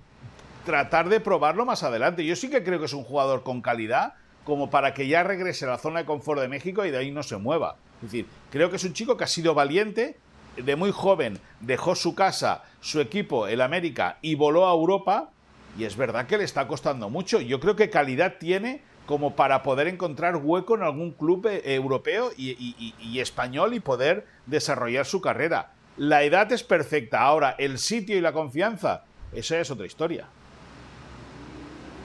[0.64, 2.24] tratar de probarlo más adelante.
[2.24, 5.64] Yo sí que creo que es un jugador con calidad como para que ya regrese
[5.64, 7.76] a la zona de confort de México y de ahí no se mueva.
[7.96, 10.18] Es decir, creo que es un chico que ha sido valiente,
[10.56, 15.30] de muy joven dejó su casa, su equipo, el América, y voló a Europa.
[15.76, 17.40] Y es verdad que le está costando mucho.
[17.40, 22.30] Yo creo que calidad tiene como para poder encontrar hueco en algún club eh, europeo
[22.36, 25.72] y, español y poder desarrollar su carrera.
[25.96, 27.20] La edad es perfecta.
[27.20, 30.26] Ahora, el sitio y la confianza, esa es otra historia.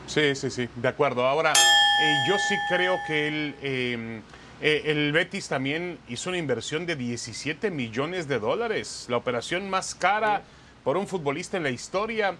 [0.05, 1.25] Sí, sí, sí, de acuerdo.
[1.25, 3.55] Ahora, eh, yo sí creo que él...
[3.61, 4.21] Em,
[4.61, 9.95] eh, el Betis también hizo una inversión de 17 millones de dólares, la operación más
[9.95, 10.43] cara
[10.83, 12.35] por un futbolista en la historia,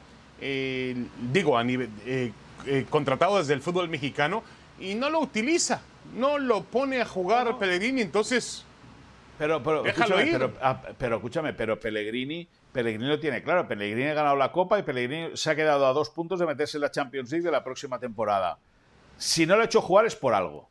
[1.32, 2.34] digo, a nivel, eh,
[2.90, 4.44] contratado desde el fútbol mexicano,
[4.82, 5.82] y no lo utiliza,
[6.14, 8.66] no lo pone a jugar Pellegrini, entonces...
[9.40, 14.14] Pero, pero, escúchame, pero, ah, pero, escúchame, pero Pellegrini, Pellegrini lo tiene claro, Pellegrini ha
[14.14, 16.92] ganado la Copa y Pellegrini se ha quedado a dos puntos de meterse en la
[16.92, 18.60] Champions League de la próxima temporada.
[19.18, 20.70] Si no lo ha hecho jugar es por algo.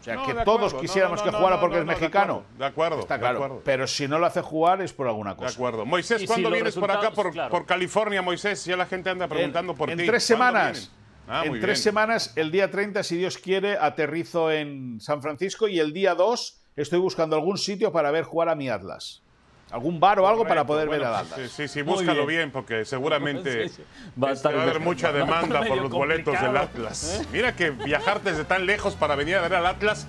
[0.00, 2.44] O sea, que todos quisiéramos que jugara porque es mexicano.
[2.56, 3.60] De acuerdo, Está claro.
[3.62, 5.50] Pero si no lo hace jugar es por alguna cosa.
[5.50, 5.84] De acuerdo.
[5.84, 8.64] Moisés, ¿cuándo vienes por acá, por, California, Moisés?
[8.64, 10.00] Ya la gente anda preguntando por ti.
[10.00, 10.90] En tres semanas.
[11.28, 15.80] Ah, en tres semanas, el día 30, si Dios quiere, aterrizo en San Francisco y
[15.80, 19.22] el día 2 estoy buscando algún sitio para ver jugar a mi Atlas.
[19.70, 21.50] Algún bar o algo para poder ver al Atlas.
[21.50, 22.52] Sí, sí, búscalo bien.
[22.52, 23.70] porque seguramente
[24.22, 27.20] va, a, este, haber mucha demanda por los boletos del Atlas.
[27.20, 27.26] ¿eh?
[27.32, 30.06] Mira que viajar desde tan lejos para venir a ver al Atlas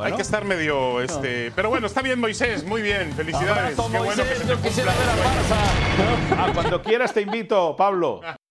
[0.00, 3.76] hay que estar medio, este, pero bueno, está bien Moisés, muy bien, felicidades.
[3.76, 5.08] Qué bueno que se te quisiera ver
[6.38, 8.20] a ah, cuando quieras te invito, Pablo.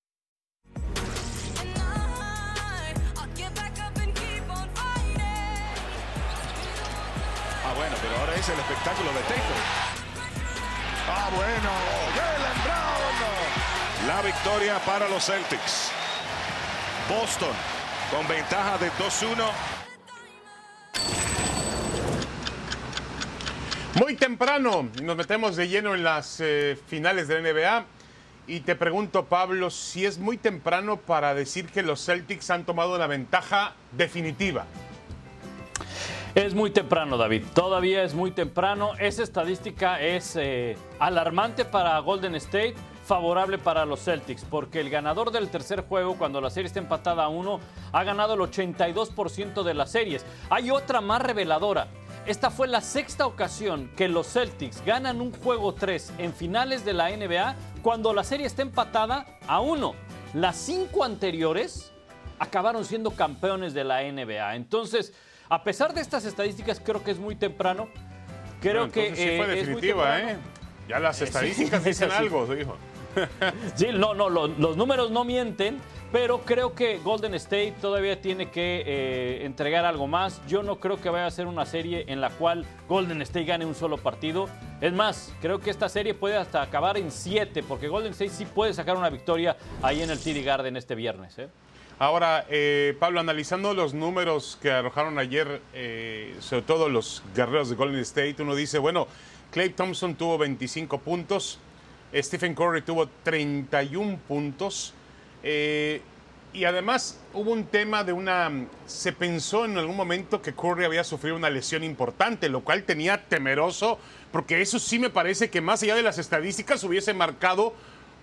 [8.52, 9.62] el espectáculo de Taylor.
[11.08, 11.70] Ah, bueno,
[12.16, 14.08] Jalen Brown.
[14.08, 15.92] La victoria para los Celtics.
[17.10, 17.56] Boston
[18.12, 19.50] con ventaja de 2-1
[23.96, 27.86] Muy temprano nos metemos de lleno en las eh, finales de la NBA
[28.48, 32.98] y te pregunto, Pablo, si es muy temprano para decir que los Celtics han tomado
[32.98, 34.66] la ventaja definitiva.
[36.34, 37.44] Es muy temprano, David.
[37.54, 38.92] Todavía es muy temprano.
[39.00, 45.32] Esa estadística es eh, alarmante para Golden State, favorable para los Celtics, porque el ganador
[45.32, 47.60] del tercer juego, cuando la serie está empatada a uno,
[47.92, 50.26] ha ganado el 82% de las series.
[50.50, 51.88] Hay otra más reveladora.
[52.26, 56.94] Esta fue la sexta ocasión que los Celtics ganan un juego 3 en finales de
[56.94, 59.94] la NBA cuando la serie está empatada a 1.
[60.36, 61.92] Las cinco anteriores
[62.40, 64.56] acabaron siendo campeones de la NBA.
[64.56, 65.14] Entonces,
[65.52, 67.90] a pesar de estas estadísticas, creo que es muy temprano.
[68.62, 70.38] Creo que sí fue eh, definitiva, ¿eh?
[70.88, 72.78] Ya las estadísticas dicen algo, dijo.
[73.76, 75.82] sí, no, no, los números no mienten.
[76.12, 80.42] Pero creo que Golden State todavía tiene que eh, entregar algo más.
[80.46, 83.66] Yo no creo que vaya a ser una serie en la cual Golden State gane
[83.66, 84.50] un solo partido.
[84.82, 88.46] Es más, creo que esta serie puede hasta acabar en siete, porque Golden State sí
[88.46, 91.38] puede sacar una victoria ahí en el TD Garden este viernes.
[91.40, 91.48] ¿eh?
[92.02, 95.62] Ahora, eh, Pablo, analizando los números que arrojaron ayer,
[96.40, 99.08] sobre todo los guerreros de Golden State, uno dice, bueno,
[99.52, 101.60] Clay Thompson tuvo 25 puntos,
[102.12, 104.96] Stephen Curry tuvo 31 puntos.
[105.44, 106.02] Eh,
[106.54, 108.52] y además hubo un tema de una...
[108.88, 113.26] Se pensó en algún momento que Curry había sufrido una lesión importante, lo cual tenía
[113.28, 114.00] temeroso,
[114.32, 117.76] porque eso sí me parece que más allá de las estadísticas hubiese marcado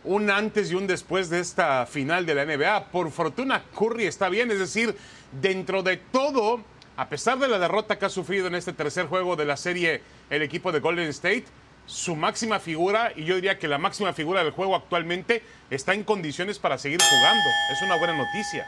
[0.09, 2.87] un antes y un después de esta final de la NBA.
[2.91, 4.97] Por fortuna, Curry está bien, es decir,
[5.33, 6.63] dentro de todo,
[6.97, 10.01] a pesar de la derrota que ha sufrido en este tercer juego de la serie
[10.31, 11.45] el equipo de Golden State,
[11.85, 16.05] su máxima figura, y yo diría que la máxima figura del juego actualmente, está en
[16.05, 17.51] condiciones para seguir jugando.
[17.71, 18.67] Es una buena noticia.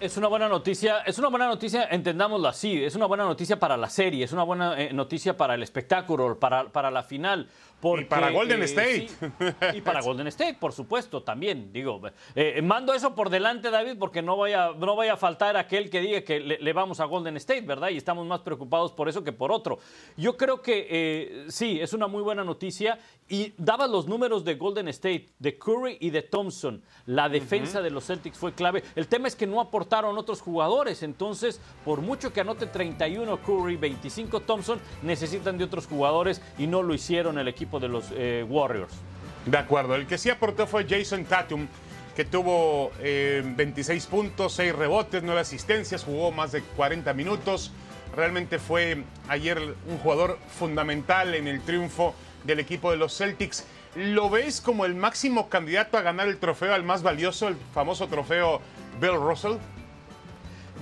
[0.00, 3.76] Es una buena noticia, es una buena noticia, entendámoslo así, es una buena noticia para
[3.76, 7.50] la serie, es una buena eh, noticia para el espectáculo, para, para la final
[7.98, 9.08] y para Golden eh, State.
[9.74, 11.72] y para Golden State, por supuesto, también.
[11.72, 12.00] Digo,
[12.34, 16.00] eh, mando eso por delante, David, porque no vaya, no vaya a faltar aquel que
[16.00, 17.90] diga que le, vamos a Golden State, ¿verdad?
[17.90, 19.78] Y estamos más preocupados por eso que por otro.
[20.16, 22.98] Yo creo que eh, sí, es una muy buena noticia.
[23.28, 26.82] Y daba los números de Golden State, de Curry y de Thompson.
[27.06, 28.82] La defensa de los Celtics fue clave.
[28.96, 31.04] El tema es que no aportaron otros jugadores.
[31.04, 36.82] Entonces, por mucho que anote 31 Curry, 25 Thompson, necesitan de otros jugadores y no
[36.82, 38.94] lo hicieron el equipo de los eh, Warriors.
[39.46, 41.66] De acuerdo, el que sí aportó fue Jason Tatum,
[42.14, 47.72] que tuvo 26 eh, puntos, 6 rebotes, 9 asistencias, jugó más de 40 minutos.
[48.14, 53.64] Realmente fue ayer un jugador fundamental en el triunfo del equipo de los Celtics.
[53.94, 58.08] ¿Lo ves como el máximo candidato a ganar el trofeo al más valioso, el famoso
[58.08, 58.60] trofeo
[59.00, 59.54] Bill Russell?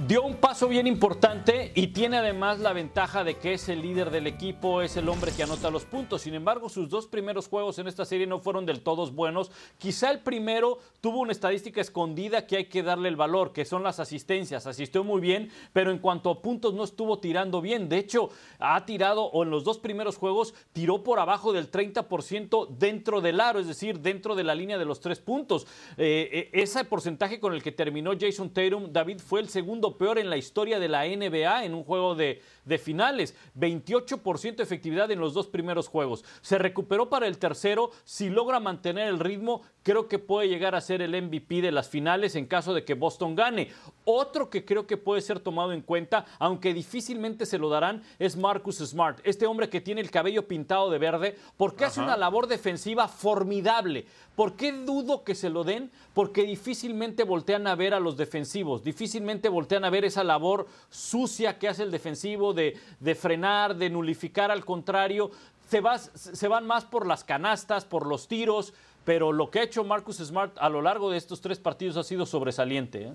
[0.07, 4.11] Dio un paso bien importante y tiene además la ventaja de que es el líder
[4.11, 6.23] del equipo, es el hombre que anota los puntos.
[6.23, 9.51] Sin embargo, sus dos primeros juegos en esta serie no fueron del todos buenos.
[9.79, 13.83] Quizá el primero tuvo una estadística escondida que hay que darle el valor, que son
[13.83, 14.67] las asistencias.
[14.67, 17.89] Asistió muy bien, pero en cuanto a puntos no estuvo tirando bien.
[17.89, 18.31] De hecho,
[18.61, 23.41] ha tirado, o en los dos primeros juegos, tiró por abajo del 30% dentro del
[23.41, 25.67] aro, es decir, dentro de la línea de los tres puntos.
[25.97, 30.19] Eh, eh, ese porcentaje con el que terminó Jason Tatum, David, fue el segundo peor
[30.19, 33.35] en la historia de la NBA en un juego de, de finales.
[33.59, 36.25] 28% efectividad en los dos primeros juegos.
[36.41, 37.91] Se recuperó para el tercero.
[38.05, 41.89] Si logra mantener el ritmo, creo que puede llegar a ser el MVP de las
[41.89, 43.69] finales en caso de que Boston gane.
[44.05, 48.37] Otro que creo que puede ser tomado en cuenta, aunque difícilmente se lo darán, es
[48.37, 49.21] Marcus Smart.
[49.25, 54.07] Este hombre que tiene el cabello pintado de verde, porque hace una labor defensiva formidable.
[54.35, 55.91] ¿Por qué dudo que se lo den?
[56.15, 61.59] Porque difícilmente voltean a ver a los defensivos, difícilmente voltean a ver esa labor sucia
[61.59, 65.31] que hace el defensivo de, frenar, de nulificar al contrario.
[65.69, 70.17] Se, van más por las canastas, por los tiros, pero lo que ha hecho Marcus
[70.17, 73.03] Smart a lo largo de estos tres partidos ha sido sobresaliente.
[73.03, 73.13] ¿eh?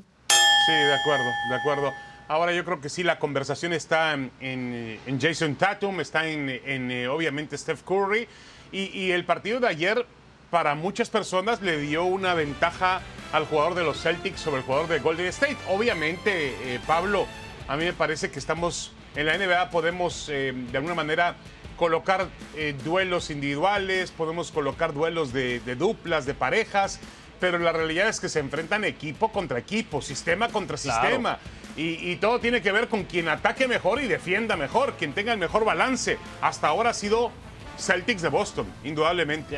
[0.66, 1.92] Sí, de acuerdo, de acuerdo.
[2.28, 7.08] Ahora yo creo que sí, la conversación está en, Jason Tatum, está en, en eh,
[7.08, 8.28] obviamente Steph Curry.
[8.72, 10.06] Y, y, el partido de ayer,
[10.50, 13.02] para muchas personas, le dio una ventaja
[13.34, 15.58] al jugador de los Celtics sobre el jugador de Golden State.
[15.70, 17.28] Obviamente, eh, Pablo,
[17.68, 21.36] a mí me parece que estamos en la NBA, podemos eh, de alguna manera
[21.78, 27.00] colocar eh, duelos individuales, podemos colocar duelos de, de duplas, de parejas,
[27.40, 31.40] pero la realidad es que se enfrentan equipo contra equipo, sistema contra sistema.
[31.76, 35.34] Y, y, todo tiene que ver con quien ataque mejor y defienda mejor, quien tenga
[35.34, 36.20] el mejor balance.
[36.40, 37.32] Hasta ahora ha sido
[37.78, 39.58] Celtics de Boston, indudablemente.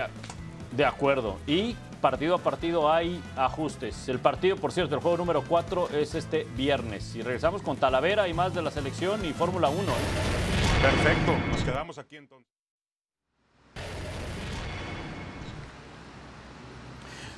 [0.71, 1.37] De acuerdo.
[1.45, 4.07] Y partido a partido hay ajustes.
[4.09, 7.15] El partido, por cierto, el juego número 4 es este viernes.
[7.15, 9.81] Y regresamos con Talavera y más de la selección y Fórmula 1.
[9.81, 9.85] ¿eh?
[10.83, 12.53] Perfecto, nos quedamos aquí entonces.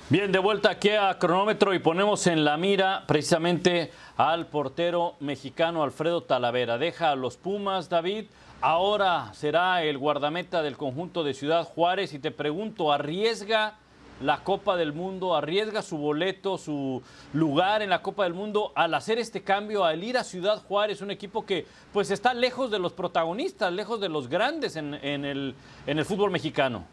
[0.10, 5.82] Bien, de vuelta aquí a cronómetro y ponemos en la mira precisamente al portero mexicano
[5.82, 6.78] Alfredo Talavera.
[6.78, 8.26] Deja a los Pumas, David.
[8.60, 13.78] Ahora será el guardameta del conjunto de Ciudad Juárez y te pregunto, ¿arriesga
[14.22, 17.02] la Copa del Mundo, arriesga su boleto, su
[17.34, 21.02] lugar en la Copa del Mundo al hacer este cambio, al ir a Ciudad Juárez,
[21.02, 25.56] un equipo que pues está lejos de los protagonistas, lejos de los grandes en, el,
[25.86, 26.86] en el fútbol mexicano?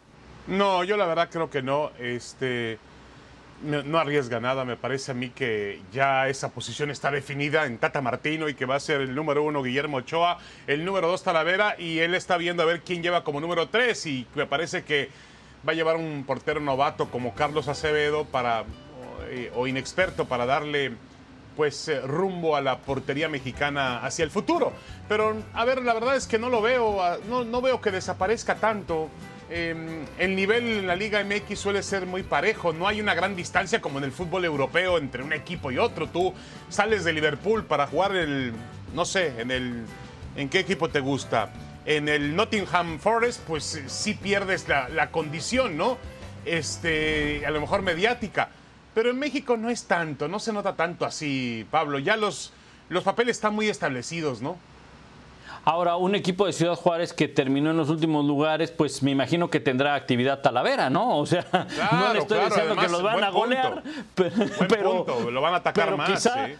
[0.47, 1.91] No, yo la verdad creo que no.
[1.99, 2.79] Este
[3.63, 4.65] no arriesga nada.
[4.65, 8.67] Me parece a mí que ya esa posición está definida en Tata Martino y que
[8.67, 12.37] va a ser el número uno Guillermo Ochoa, el número dos Talavera y él está
[12.37, 15.09] viendo a ver quién lleva como número tres y me parece que
[15.67, 18.65] va a llevar un portero novato como Carlos Acevedo para
[19.57, 20.93] o inexperto para darle
[21.57, 24.73] pues rumbo a la portería mexicana hacia el futuro.
[25.09, 28.57] Pero a ver, la verdad es que no lo veo, no, no veo que desaparezca
[28.57, 29.09] tanto.
[29.51, 33.37] Eh, el nivel en la Liga MX suele ser muy parejo, no hay una gran
[33.37, 36.09] distancia como en el fútbol europeo entre un equipo y otro.
[36.09, 36.33] Tú
[36.69, 38.53] sales de Liverpool para jugar el,
[38.95, 39.85] no sé, en el,
[40.37, 41.51] ¿en qué equipo te gusta?
[41.87, 45.99] En el Nottingham Forest, pues sí pierdes la, la condición, ¿no?
[46.45, 48.49] Este, a lo mejor mediática.
[48.95, 51.99] Pero en México no es tanto, no se nota tanto así, Pablo.
[51.99, 52.53] Ya los,
[52.89, 54.57] los papeles están muy establecidos, ¿no?
[55.67, 59.49] Ahora, un equipo de Ciudad Juárez que terminó en los últimos lugares, pues me imagino
[59.49, 61.19] que tendrá actividad talavera, ¿no?
[61.19, 62.55] O sea, claro, no le estoy claro.
[62.55, 63.91] diciendo Además, que los van a golear, punto.
[64.15, 66.11] pero, Buen pero, punto, lo van a atacar pero más.
[66.11, 66.55] quizá sí.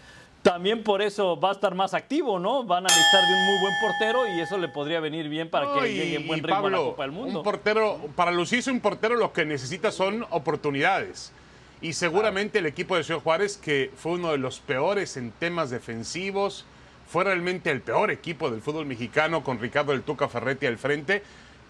[0.45, 2.63] También por eso va a estar más activo, ¿no?
[2.63, 5.65] Van a necesitar de un muy buen portero y eso le podría venir bien para
[5.65, 7.39] No, que y- llegue en buen ritmo a la Copa del Mundo.
[7.39, 11.31] Un portero, para lucirse un portero lo que necesita son oportunidades.
[11.81, 15.71] Y seguramente el equipo de Ciudad Juárez, que fue uno de los peores en temas
[15.71, 16.63] defensivos,
[17.07, 21.23] fue realmente el peor equipo del fútbol mexicano con Ricardo del Tuca Ferretti al frente,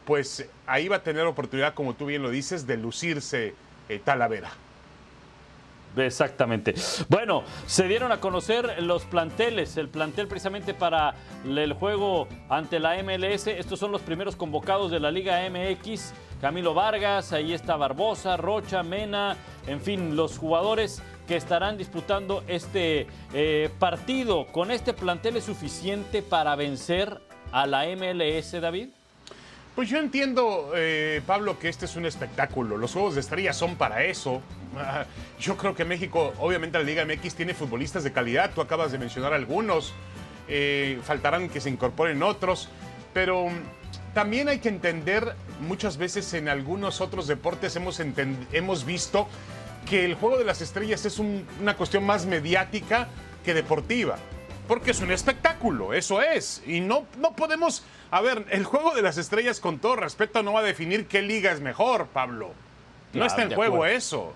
[0.04, 3.54] pues ahí va a tener oportunidad, como tú bien lo dices, de lucirse
[3.88, 4.52] eh, Talavera.
[5.98, 6.74] Exactamente.
[7.10, 13.02] Bueno, se dieron a conocer los planteles, el plantel precisamente para el juego ante la
[13.04, 13.48] MLS.
[13.48, 16.14] Estos son los primeros convocados de la Liga MX.
[16.42, 23.08] Camilo Vargas, ahí está Barbosa, Rocha, Mena, en fin, los jugadores que estarán disputando este
[23.34, 24.46] eh, partido.
[24.48, 28.90] ¿Con este plantel es suficiente para vencer a la MLS, David?
[29.76, 32.78] Pues yo entiendo, eh, Pablo, que este es un espectáculo.
[32.78, 34.42] Los Juegos de Estrellas son para eso.
[34.78, 35.06] Ah,
[35.38, 38.52] Yo creo que México, obviamente la Liga MX tiene futbolistas de calidad.
[38.56, 39.94] Tú acabas de mencionar algunos.
[40.48, 42.70] Eh, faltarán que se incorporen otros.
[43.14, 48.00] Pero mm, también hay que entender, muchas veces en algunos otros deportes hemos,
[48.54, 49.28] hemos visto
[49.90, 53.10] que el Juego de las Estrellas es un- una cuestión más mediática
[53.44, 54.16] que deportiva.
[54.67, 56.63] Porque es un espectáculo, eso es.
[56.65, 57.84] Y no, no podemos...
[58.12, 61.21] A ver, el Juego de las Estrellas, con todo respeto, no va a definir qué
[61.21, 62.47] liga es mejor, Pablo.
[62.47, 62.54] No
[63.12, 63.95] Claro, está en juego acuerdo.
[63.95, 64.34] eso.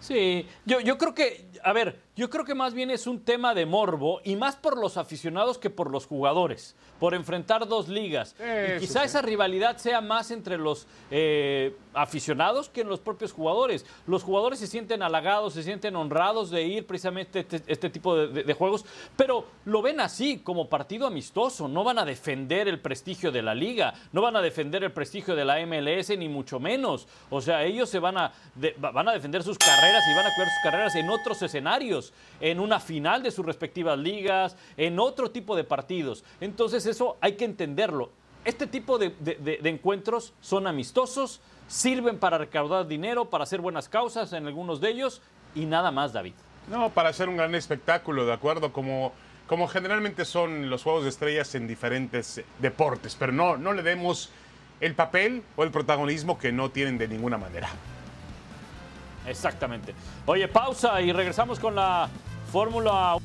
[0.00, 3.54] Sí, yo, yo creo que, a ver, yo creo que más bien es un tema
[3.54, 8.36] de morbo y más por los aficionados que por los jugadores, por enfrentar dos ligas.
[8.38, 9.06] y quizá sí.
[9.06, 13.84] esa rivalidad sea más entre los eh, aficionados que en los propios jugadores.
[14.06, 18.16] Los jugadores se sienten halagados, se sienten honrados de ir precisamente a este, este tipo
[18.16, 18.84] de, de- de juegos,
[19.16, 21.66] pero lo ven así, como partido amistoso.
[21.68, 25.34] No van a defender el prestigio de la liga, no van a defender el prestigio
[25.34, 27.08] de la MLS, ni mucho menos.
[27.30, 30.34] O sea, ellos se van a, de- van a defender sus carreras y van a
[30.34, 32.03] cuidar sus carreras en otros escenarios,
[32.40, 36.24] en una final de sus respectivas ligas, en otro tipo de partidos.
[36.40, 38.10] Entonces eso hay que entenderlo.
[38.44, 44.32] Este tipo de, de- encuentros son amistosos, sirven para recaudar dinero, para hacer buenas causas
[44.34, 45.22] en algunos de ellos
[45.54, 46.34] y nada más, David.
[46.68, 48.72] No, para hacer un gran espectáculo, ¿de acuerdo?
[48.72, 49.12] Como,
[49.46, 53.82] como generalmente son los Juegos de Estrellas en diferentes eh, deportes, pero no, no le
[53.82, 54.30] demos
[54.80, 57.68] el papel o el protagonismo que no tienen de ninguna manera.
[59.26, 59.94] Exactamente.
[60.26, 62.08] Oye, pausa y regresamos con la
[62.52, 63.16] Fórmula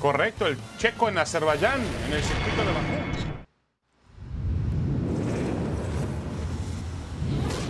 [0.00, 3.00] Correcto, el checo en Azerbaiyán, en el circuito de Bakú.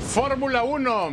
[0.06, 1.10] Fórmula 1.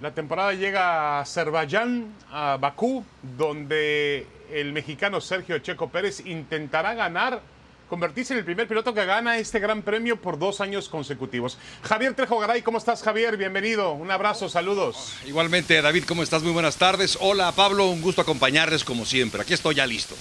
[0.00, 3.04] La temporada llega a Azerbaiyán, a Bakú,
[3.36, 7.40] donde el mexicano Sergio Checo Pérez intentará ganar,
[7.90, 11.58] convertirse en el primer piloto que gana este gran premio por dos años consecutivos.
[11.82, 13.36] Javier Trejo Garay, ¿cómo estás, Javier?
[13.36, 13.92] Bienvenido.
[13.92, 15.16] Un abrazo, saludos.
[15.26, 16.44] Igualmente, David, ¿cómo estás?
[16.44, 17.18] Muy buenas tardes.
[17.20, 19.42] Hola, Pablo, un gusto acompañarles como siempre.
[19.42, 20.14] Aquí estoy ya listo.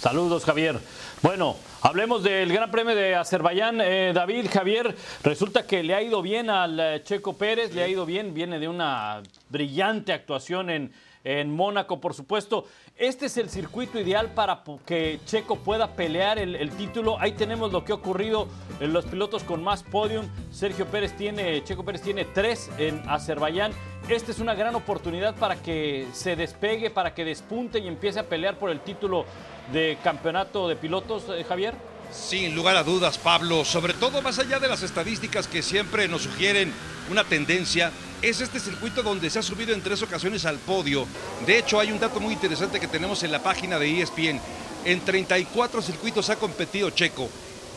[0.00, 0.80] Saludos, Javier.
[1.20, 3.82] Bueno, hablemos del Gran Premio de Azerbaiyán.
[3.82, 7.88] Eh, David, Javier, resulta que le ha ido bien al eh, Checo Pérez, le ha
[7.88, 10.92] ido bien, viene de una brillante actuación en,
[11.26, 12.66] en Mónaco, por supuesto.
[12.96, 17.20] Este es el circuito ideal para que Checo pueda pelear el, título.
[17.20, 18.46] Ahí tenemos lo que ha ocurrido
[18.80, 20.26] en los pilotos con más podium.
[20.52, 23.72] Sergio Pérez tiene, Checo Pérez tiene tres en Azerbaiyán.
[24.08, 28.28] Esta es una gran oportunidad para que se despegue, para que despunte y empiece a
[28.28, 29.24] pelear por el título
[29.72, 31.74] de campeonato de pilotos, eh, Javier.
[32.12, 36.22] Sin lugar a dudas, Pablo, sobre todo más allá de las estadísticas que siempre nos
[36.22, 36.72] sugieren
[37.10, 37.92] una tendencia,
[38.22, 41.06] es este circuito donde se ha subido en tres ocasiones al podio.
[41.46, 44.40] De hecho, hay un dato muy interesante que tenemos en la página de ESPN.
[44.84, 47.28] En 34 circuitos ha competido Checo.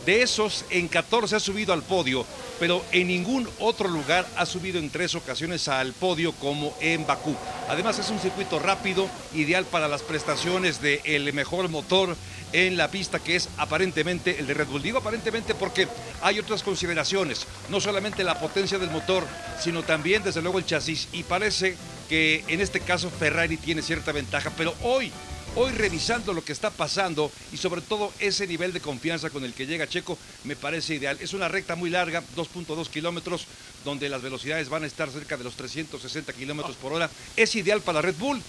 [0.06, 2.24] De esos, en 14 ha subido al podio,
[2.58, 7.36] pero en ningún otro lugar ha subido en tres ocasiones al podio como en Bakú.
[7.68, 12.16] Además, es un circuito rápido, ideal para las prestaciones del mejor motor
[12.52, 14.82] en la pista, que es aparentemente el de Red Bull.
[14.82, 15.86] Digo aparentemente porque
[16.22, 19.24] hay otras consideraciones, no solamente la potencia del motor,
[19.60, 21.08] sino también, desde luego, el chasis.
[21.12, 21.76] Y parece
[22.08, 25.12] que en este caso Ferrari tiene cierta ventaja, pero hoy
[25.56, 29.52] Hoy revisando lo que está pasando y sobre todo ese nivel de confianza con el
[29.52, 31.18] que llega Checo me parece ideal.
[31.20, 33.46] Es una recta muy larga, 2.2 kilómetros,
[33.84, 37.10] donde las velocidades van a estar cerca de los 360 kilómetros por hora.
[37.36, 38.40] Es ideal para Red Bull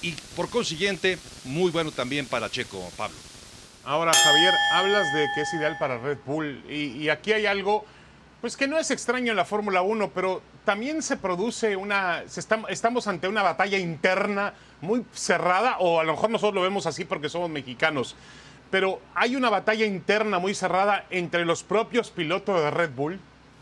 [0.00, 3.16] y por consiguiente muy bueno también para Checo, Pablo.
[3.84, 7.84] Ahora, Javier, hablas de que es ideal para Red Bull y, y aquí hay algo
[8.40, 12.40] pues que no es extraño en la Fórmula 1, pero también se produce una, se
[12.68, 17.04] estamos ante una batalla interna muy cerrada, o a lo mejor nosotros lo vemos así
[17.04, 18.16] porque somos mexicanos,
[18.70, 23.20] pero hay una batalla interna muy cerrada entre los propios pilotos de Red Bull.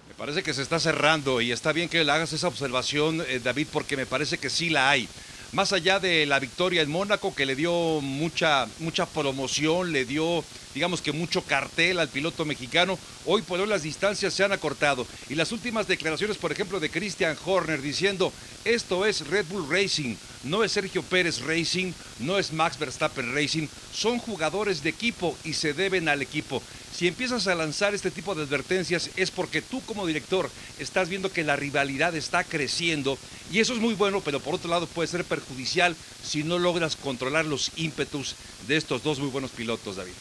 [0.08, 3.40] Me parece que se está cerrando y está bien que le hagas esa observación, eh,
[3.42, 5.08] David, porque me parece que sí la hay.
[5.52, 10.44] Más allá de la victoria en Mónaco, que le dio mucha, mucha promoción, le dio,
[10.74, 15.06] digamos que mucho cartel al piloto mexicano, hoy por hoy las distancias se han acortado.
[15.28, 18.32] Y las últimas declaraciones, por ejemplo, de Christian Horner diciendo,
[18.64, 23.68] esto es Red Bull Racing, no es Sergio Pérez Racing, no es Max Verstappen Racing,
[23.92, 26.62] son jugadores de equipo y se deben al equipo.
[26.92, 31.32] Si empiezas a lanzar este tipo de advertencias es porque tú como director estás viendo
[31.32, 33.16] que la rivalidad está creciendo
[33.50, 36.96] y eso es muy bueno, pero por otro lado puede ser perjudicial si no logras
[36.96, 38.36] controlar los ímpetus
[38.68, 40.12] de estos dos muy buenos pilotos, David.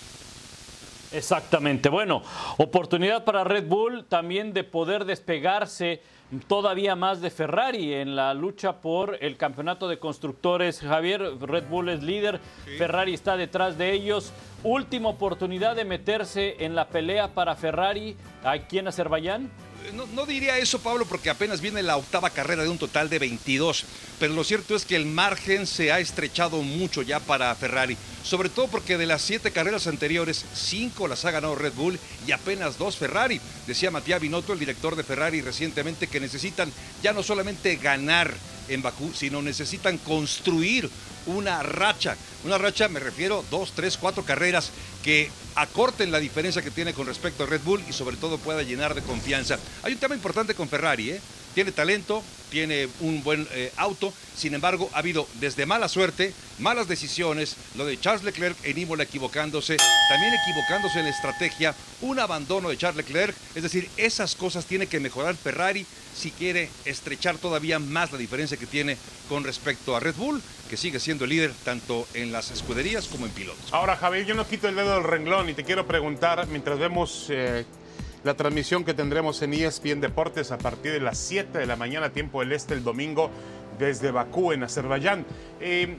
[1.11, 1.89] Exactamente.
[1.89, 2.23] Bueno,
[2.57, 6.01] oportunidad para Red Bull también de poder despegarse
[6.47, 10.79] todavía más de Ferrari en la lucha por el campeonato de constructores.
[10.79, 12.77] Javier, Red Bull es líder, sí.
[12.77, 14.31] Ferrari está detrás de ellos.
[14.63, 19.51] Última oportunidad de meterse en la pelea para Ferrari aquí en Azerbaiyán.
[19.93, 23.85] No, diría eso, Pablo, porque apenas viene la octava carrera de un total de 22.
[24.19, 27.97] Pero lo cierto es que el margen se ha estrechado mucho ya para Ferrari.
[28.23, 32.31] Sobre todo porque de las siete carreras anteriores, cinco las ha ganado Red Bull y
[32.31, 33.41] apenas dos Ferrari.
[33.67, 36.71] Decía Matías Binotto, el director de Ferrari, recientemente que necesitan
[37.01, 38.33] ya no solamente ganar
[38.73, 40.89] en Bakú, sino necesitan construir
[41.25, 42.15] una racha.
[42.43, 44.71] Una racha, me refiero, dos, tres, cuatro carreras
[45.03, 48.63] que acorten la diferencia que tiene con respecto a Red Bull y sobre todo pueda
[48.63, 49.59] llenar de confianza.
[49.83, 51.21] Hay un tema importante con Ferrari, ¿eh?
[51.53, 56.87] Tiene talento, tiene un buen eh, auto, sin embargo ha habido desde mala suerte, malas
[56.87, 59.77] decisiones, lo de Charles Leclerc en Imola equivocándose,
[60.09, 64.87] también equivocándose en la estrategia, un abandono de Charles Leclerc, es decir, esas cosas tiene
[64.87, 68.97] que mejorar Ferrari si quiere estrechar todavía más la diferencia que tiene
[69.29, 73.25] con respecto a Red Bull, que sigue siendo el líder tanto en las escuderías como
[73.25, 73.71] en pilotos.
[73.71, 77.27] Ahora Javier, yo no quito el dedo del renglón y te quiero preguntar, mientras vemos...
[77.29, 77.65] Eh
[78.23, 82.11] la transmisión que tendremos en ESPN Deportes a partir de las 7 de la mañana,
[82.11, 83.31] tiempo del este, el domingo,
[83.79, 85.25] desde Bakú, en Azerbaiyán.
[85.59, 85.97] Eh,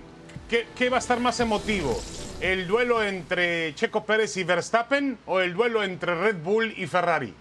[0.48, 2.00] ¿qué, ¿Qué va a estar más emotivo?
[2.40, 7.34] ¿El duelo entre Checo Pérez y Verstappen o el duelo entre Red Bull y Ferrari?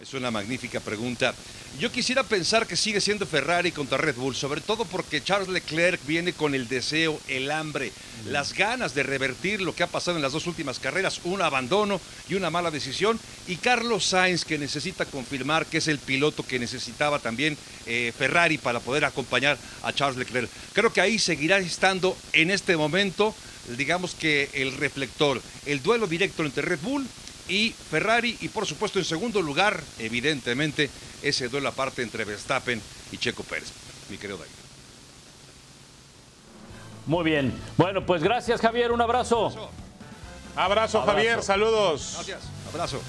[0.00, 1.34] Es una magnífica pregunta.
[1.80, 6.00] Yo quisiera pensar que sigue siendo Ferrari contra Red Bull, sobre todo porque Charles Leclerc
[6.06, 7.90] viene con el deseo, el hambre,
[8.26, 12.00] las ganas de revertir lo que ha pasado en las dos últimas carreras, un abandono
[12.28, 13.18] y una mala decisión,
[13.48, 18.56] y Carlos Sainz que necesita confirmar que es el piloto que necesitaba también eh, Ferrari
[18.56, 20.48] para poder acompañar a Charles Leclerc.
[20.74, 23.34] Creo que ahí seguirá estando en este momento,
[23.76, 27.04] digamos que el reflector, el duelo directo entre Red Bull
[27.48, 30.90] y Ferrari y por supuesto en segundo lugar, evidentemente,
[31.22, 32.80] ese duelo aparte entre Verstappen
[33.10, 33.72] y Checo Pérez,
[34.08, 34.52] mi querido David.
[37.06, 37.58] Muy bien.
[37.76, 39.46] Bueno, pues gracias Javier, un abrazo.
[39.46, 39.70] Abrazo,
[40.56, 41.02] Abrazo.
[41.02, 42.12] Javier, saludos.
[42.14, 43.00] Gracias, abrazo.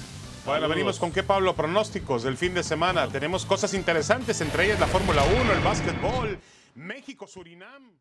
[0.46, 3.08] Bueno, venimos con qué, Pablo, pronósticos del fin de semana.
[3.08, 6.38] Tenemos cosas interesantes, entre ellas la Fórmula 1, el básquetbol,
[6.76, 7.92] México-Surinam.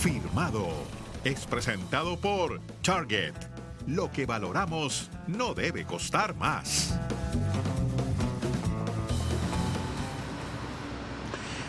[0.00, 0.68] Firmado.
[1.24, 3.55] Es presentado por Target.
[3.86, 6.98] Lo que valoramos no debe costar más.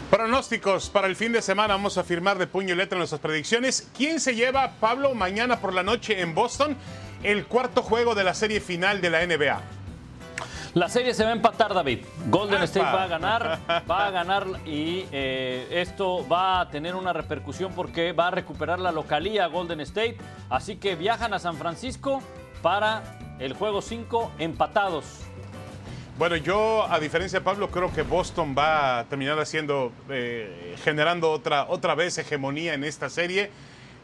[0.09, 1.75] Pronósticos para el fin de semana.
[1.75, 3.89] Vamos a firmar de puño y letra nuestras predicciones.
[3.95, 6.75] ¿Quién se lleva, Pablo, mañana por la noche en Boston
[7.21, 9.76] el cuarto juego de la serie final de la NBA?
[10.73, 12.05] La serie se va a empatar, David.
[12.27, 12.61] Golden.
[12.63, 13.59] State va a ganar,
[13.89, 18.79] va a ganar y eh, esto va a tener una repercusión porque va a recuperar
[18.79, 20.17] la localía Golden State.
[20.49, 22.21] Así que viajan a San Francisco
[22.61, 23.03] para
[23.39, 25.21] el juego 5 empatados.
[26.17, 31.31] Bueno, yo, a diferencia de Pablo, creo que Boston va a terminar haciendo, eh, generando
[31.31, 33.51] otra, otra vez hegemonía en esta serie.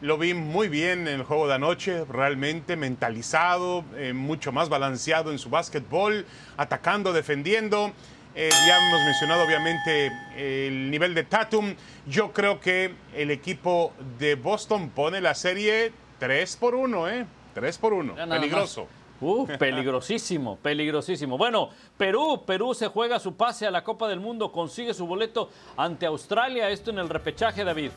[0.00, 5.30] Lo vi muy bien en el juego de anoche, realmente mentalizado, eh, mucho más balanceado
[5.30, 6.26] en su básquetbol,
[6.56, 7.92] atacando, defendiendo.
[8.34, 11.74] Eh, ya hemos mencionado obviamente el nivel de Tatum.
[12.06, 17.26] Yo creo que el equipo de Boston pone la serie 3 por 1, ¿eh?
[17.54, 18.16] 3 por 1.
[18.16, 18.82] Ya nada Peligroso.
[18.82, 18.90] más.
[19.20, 21.38] Uh, peligrosísimo, peligrosísimo.
[21.38, 25.50] Bueno, Perú, Perú se juega su pase a la Copa del Mundo, consigue su boleto
[25.76, 27.90] ante Australia, esto en el repechaje, David.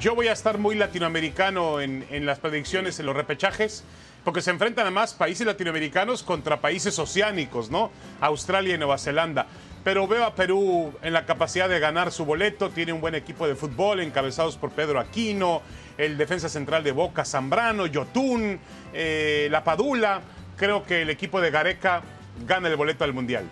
[0.00, 3.84] Yo voy a estar muy latinoamericano en, en las predicciones, en los repechajes,
[4.24, 7.90] porque se enfrentan además países latinoamericanos contra países oceánicos, ¿no?
[8.20, 9.46] Australia y Nueva Zelanda.
[9.84, 13.48] Pero veo a Perú en la capacidad de ganar su boleto, tiene un buen equipo
[13.48, 15.60] de fútbol, encabezados por Pedro Aquino,
[15.98, 18.60] el defensa central de Boca, Zambrano, Yotún,
[18.92, 20.20] eh, La Padula.
[20.56, 22.02] Creo que el equipo de Gareca
[22.46, 23.44] gana el boleto al Mundial.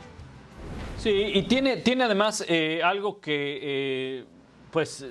[0.99, 4.25] Sí, y tiene, tiene además eh, algo que, eh,
[4.71, 5.05] pues,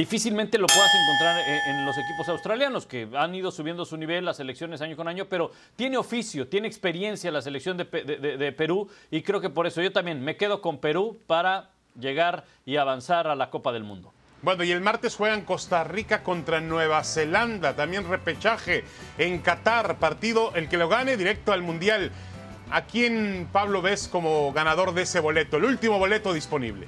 [0.00, 4.24] difícilmente lo puedas encontrar en, en los equipos australianos, que han ido subiendo su nivel,
[4.24, 8.88] las selecciones año con año, pero tiene oficio, tiene experiencia la selección de- de Perú,
[9.10, 13.26] y creo que por eso yo también me quedo con Perú para llegar y avanzar
[13.26, 14.12] a la Copa del Mundo.
[14.42, 18.84] Bueno, y el martes juegan Costa Rica contra Nueva Zelanda, también repechaje
[19.18, 22.10] en Qatar, partido el que lo gane directo al Mundial.
[22.70, 25.58] ¿A quién, Pablo, ves como ganador de ese boleto?
[25.58, 26.86] El último boleto disponible.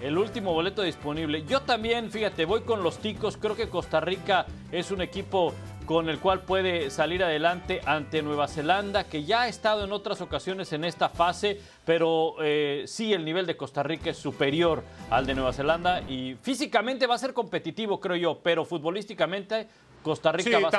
[0.00, 1.44] El último boleto disponible.
[1.44, 3.36] Yo también, fíjate, voy con los ticos.
[3.36, 5.52] Creo que Costa Rica es un equipo
[5.86, 10.20] con el cual puede salir adelante ante Nueva Zelanda, que ya ha estado en otras
[10.20, 15.24] ocasiones en esta fase, pero eh, sí el nivel de Costa Rica es superior al
[15.24, 19.66] de Nueva Zelanda y físicamente va a ser competitivo, creo yo, pero futbolísticamente
[20.08, 20.70] Costa Rica Sí, va a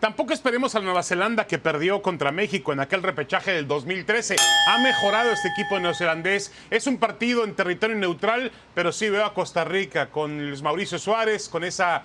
[0.00, 4.36] tampoco, esperemos a Nueva Zelanda que perdió contra México en aquel repechaje del 2013.
[4.68, 6.52] Ha mejorado este equipo neozelandés.
[6.70, 10.98] Es un partido en territorio neutral, pero sí veo a Costa Rica con Luis Mauricio
[10.98, 12.02] Suárez, con esa,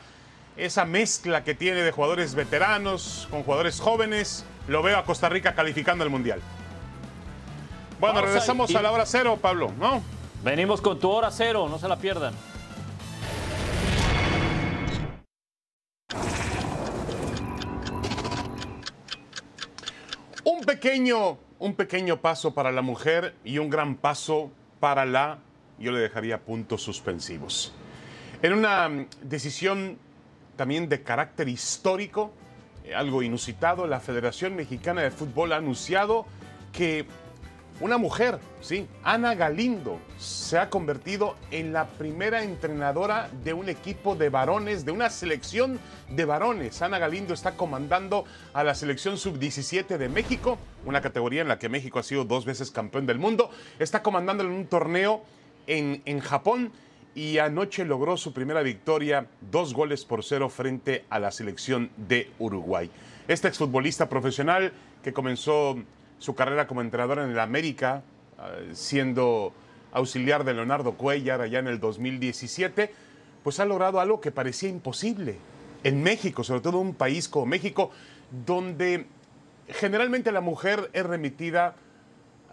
[0.58, 4.44] esa mezcla que tiene de jugadores veteranos, con jugadores jóvenes.
[4.68, 6.42] Lo veo a Costa Rica calificando al Mundial.
[8.00, 10.02] Bueno, regresamos y- a la hora cero, Pablo, ¿no?
[10.44, 12.34] Venimos con tu hora cero, no se la pierdan.
[20.68, 24.52] Pequeño, un pequeño paso para la mujer y un gran paso
[24.82, 25.40] para la,
[25.80, 27.74] yo le dejaría puntos suspensivos.
[28.42, 29.98] En una mm, decisión
[30.58, 32.34] también de carácter histórico,
[32.84, 36.26] eh, algo inusitado, la Federación Mexicana de Fútbol ha anunciado
[36.74, 37.06] que
[37.80, 44.16] una mujer, sí, Ana Galindo, se ha convertido en la primera entrenadora de un equipo
[44.16, 46.82] de varones, de una selección de varones.
[46.82, 51.70] Ana Galindo está comandando a la selección sub-17 de México, una categoría en la que
[51.70, 53.52] México ha sido dos veces campeón del mundo.
[53.78, 55.22] Está comandando en un torneo
[55.68, 56.72] en, en Japón
[57.14, 62.32] y anoche logró su primera victoria, dos goles por cero frente a la selección de
[62.40, 62.90] Uruguay.
[63.28, 64.72] Este exfutbolista profesional
[65.04, 65.78] que comenzó
[66.20, 68.04] su carrera como entrenador en el América,
[68.40, 69.54] eh, siendo
[69.92, 72.92] auxiliar de Leonardo Cuellar allá en el 2017,
[73.44, 75.38] pues ha logrado algo que parecía imposible.
[75.84, 77.92] En México, sobre todo un país como México,
[78.46, 79.06] donde
[79.68, 81.76] generalmente la mujer es remitida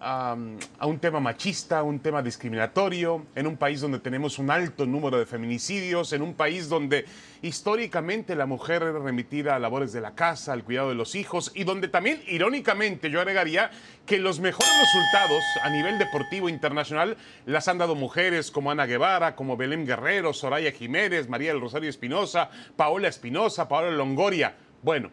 [0.05, 0.36] a,
[0.78, 5.18] a, un tema machista, un tema discriminatorio, en un país donde tenemos un alto número
[5.18, 7.07] de feminicidios, en un país donde
[7.40, 11.52] históricamente la mujer es remitida a labores de la casa, al cuidado de los hijos,
[11.55, 13.70] y donde también, irónicamente, yo agregaría
[14.07, 19.34] que los mejores resultados a nivel deportivo internacional las han dado mujeres como Ana Guevara,
[19.34, 24.57] como Belén Guerrero, Soraya Jiménez, María del Rosario Espinosa, Paola Espinosa, Paola Longoria.
[24.82, 25.11] Bueno,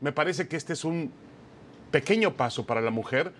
[0.00, 1.12] me parece que este es un
[1.90, 3.32] pequeño paso para la mujer,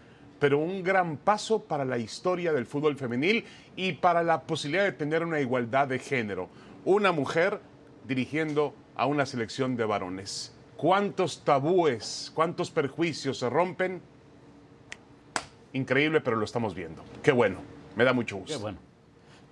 [0.45, 4.93] pero un gran paso para la historia del fútbol femenil y para la posibilidad de
[4.93, 6.51] tener una igualdad de género.
[6.85, 7.61] Una mujer
[8.07, 10.55] dirigiendo a una selección de varones.
[10.77, 14.03] ¿Cuántos tabúes, cuántos perjuicios se rompen?
[15.73, 17.03] Increíble, pero lo estamos viendo.
[17.23, 17.61] Qué bueno,
[17.97, 18.55] me da mucho gusto.
[18.55, 18.77] Qué bueno.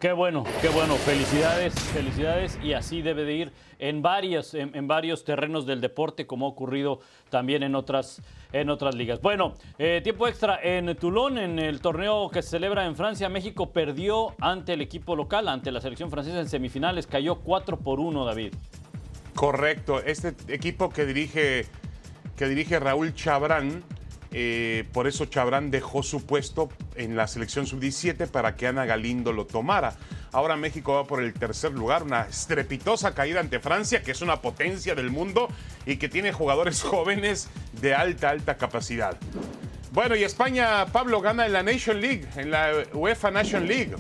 [0.03, 0.96] Qué bueno, qué bueno.
[0.96, 2.59] Felicidades, felicidades.
[2.61, 6.98] Y así debe de ir en, en varios terrenos del deporte, como ha ocurrido
[7.30, 8.20] también en otras,
[8.53, 9.20] en otras ligas.
[9.20, 13.28] Bueno, eh, tiempo extra en Toulon, en el torneo que se celebra en Francia.
[13.28, 17.07] México perdió ante el equipo local, ante la selección francesa en semifinales.
[17.07, 18.55] Cayó 4 por 1, David.
[19.36, 20.00] Correcto.
[20.00, 21.66] Este equipo que dirige,
[22.34, 23.84] que dirige Raúl Chabrán.
[24.33, 29.33] Eh, por eso Chabrán dejó su puesto en la selección sub-17 para que Ana Galindo
[29.33, 29.95] lo tomara.
[30.33, 34.41] Ahora México va por el tercer lugar, una estrepitosa caída ante Francia, que es una
[34.41, 35.49] potencia del mundo
[35.85, 37.49] y que tiene jugadores jóvenes
[37.80, 39.18] de alta, alta capacidad.
[39.93, 43.95] Bueno, y España, Pablo, gana en la Nation League, en la UEFA Nation League.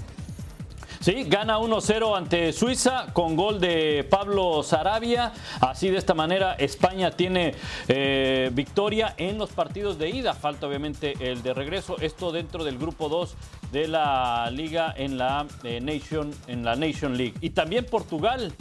[1.02, 5.32] Sí, gana 1-0 ante Suiza con gol de Pablo Sarabia.
[5.60, 7.56] Así de esta manera España tiene
[7.88, 10.32] eh, victoria en los partidos de ida.
[10.32, 11.96] Falta obviamente el de regreso.
[12.00, 13.34] Esto dentro del grupo 2
[13.72, 17.34] de la liga en la, eh, Nation, en la Nation League.
[17.40, 18.52] Y también Portugal.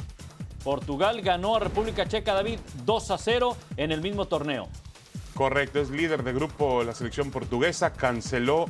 [0.64, 4.68] Portugal ganó a República Checa, David, 2 a 0 en el mismo torneo.
[5.36, 7.94] Correcto, es líder de grupo la selección portuguesa.
[7.94, 8.66] Canceló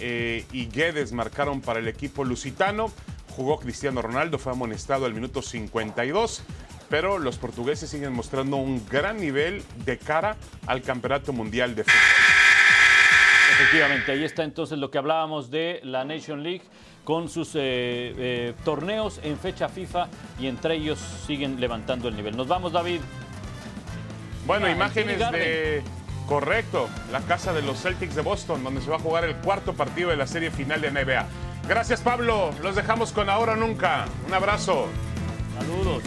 [0.00, 2.90] eh, y Guedes marcaron para el equipo lusitano.
[3.36, 6.42] Jugó Cristiano Ronaldo, fue amonestado al minuto 52,
[6.88, 10.36] pero los portugueses siguen mostrando un gran nivel de cara
[10.66, 12.00] al Campeonato Mundial de Fútbol.
[13.52, 16.62] Efectivamente, ahí está entonces lo que hablábamos de la Nation League
[17.04, 17.60] con sus eh,
[18.16, 22.36] eh, torneos en fecha FIFA y entre ellos siguen levantando el nivel.
[22.36, 23.00] Nos vamos, David.
[24.46, 25.82] Bueno, Ah, imágenes de...
[26.30, 29.74] Correcto, la casa de los Celtics de Boston, donde se va a jugar el cuarto
[29.74, 31.26] partido de la serie final de NBA.
[31.68, 32.52] Gracias, Pablo.
[32.62, 34.04] Los dejamos con Ahora o Nunca.
[34.28, 34.86] Un abrazo.
[35.58, 36.04] Saludos.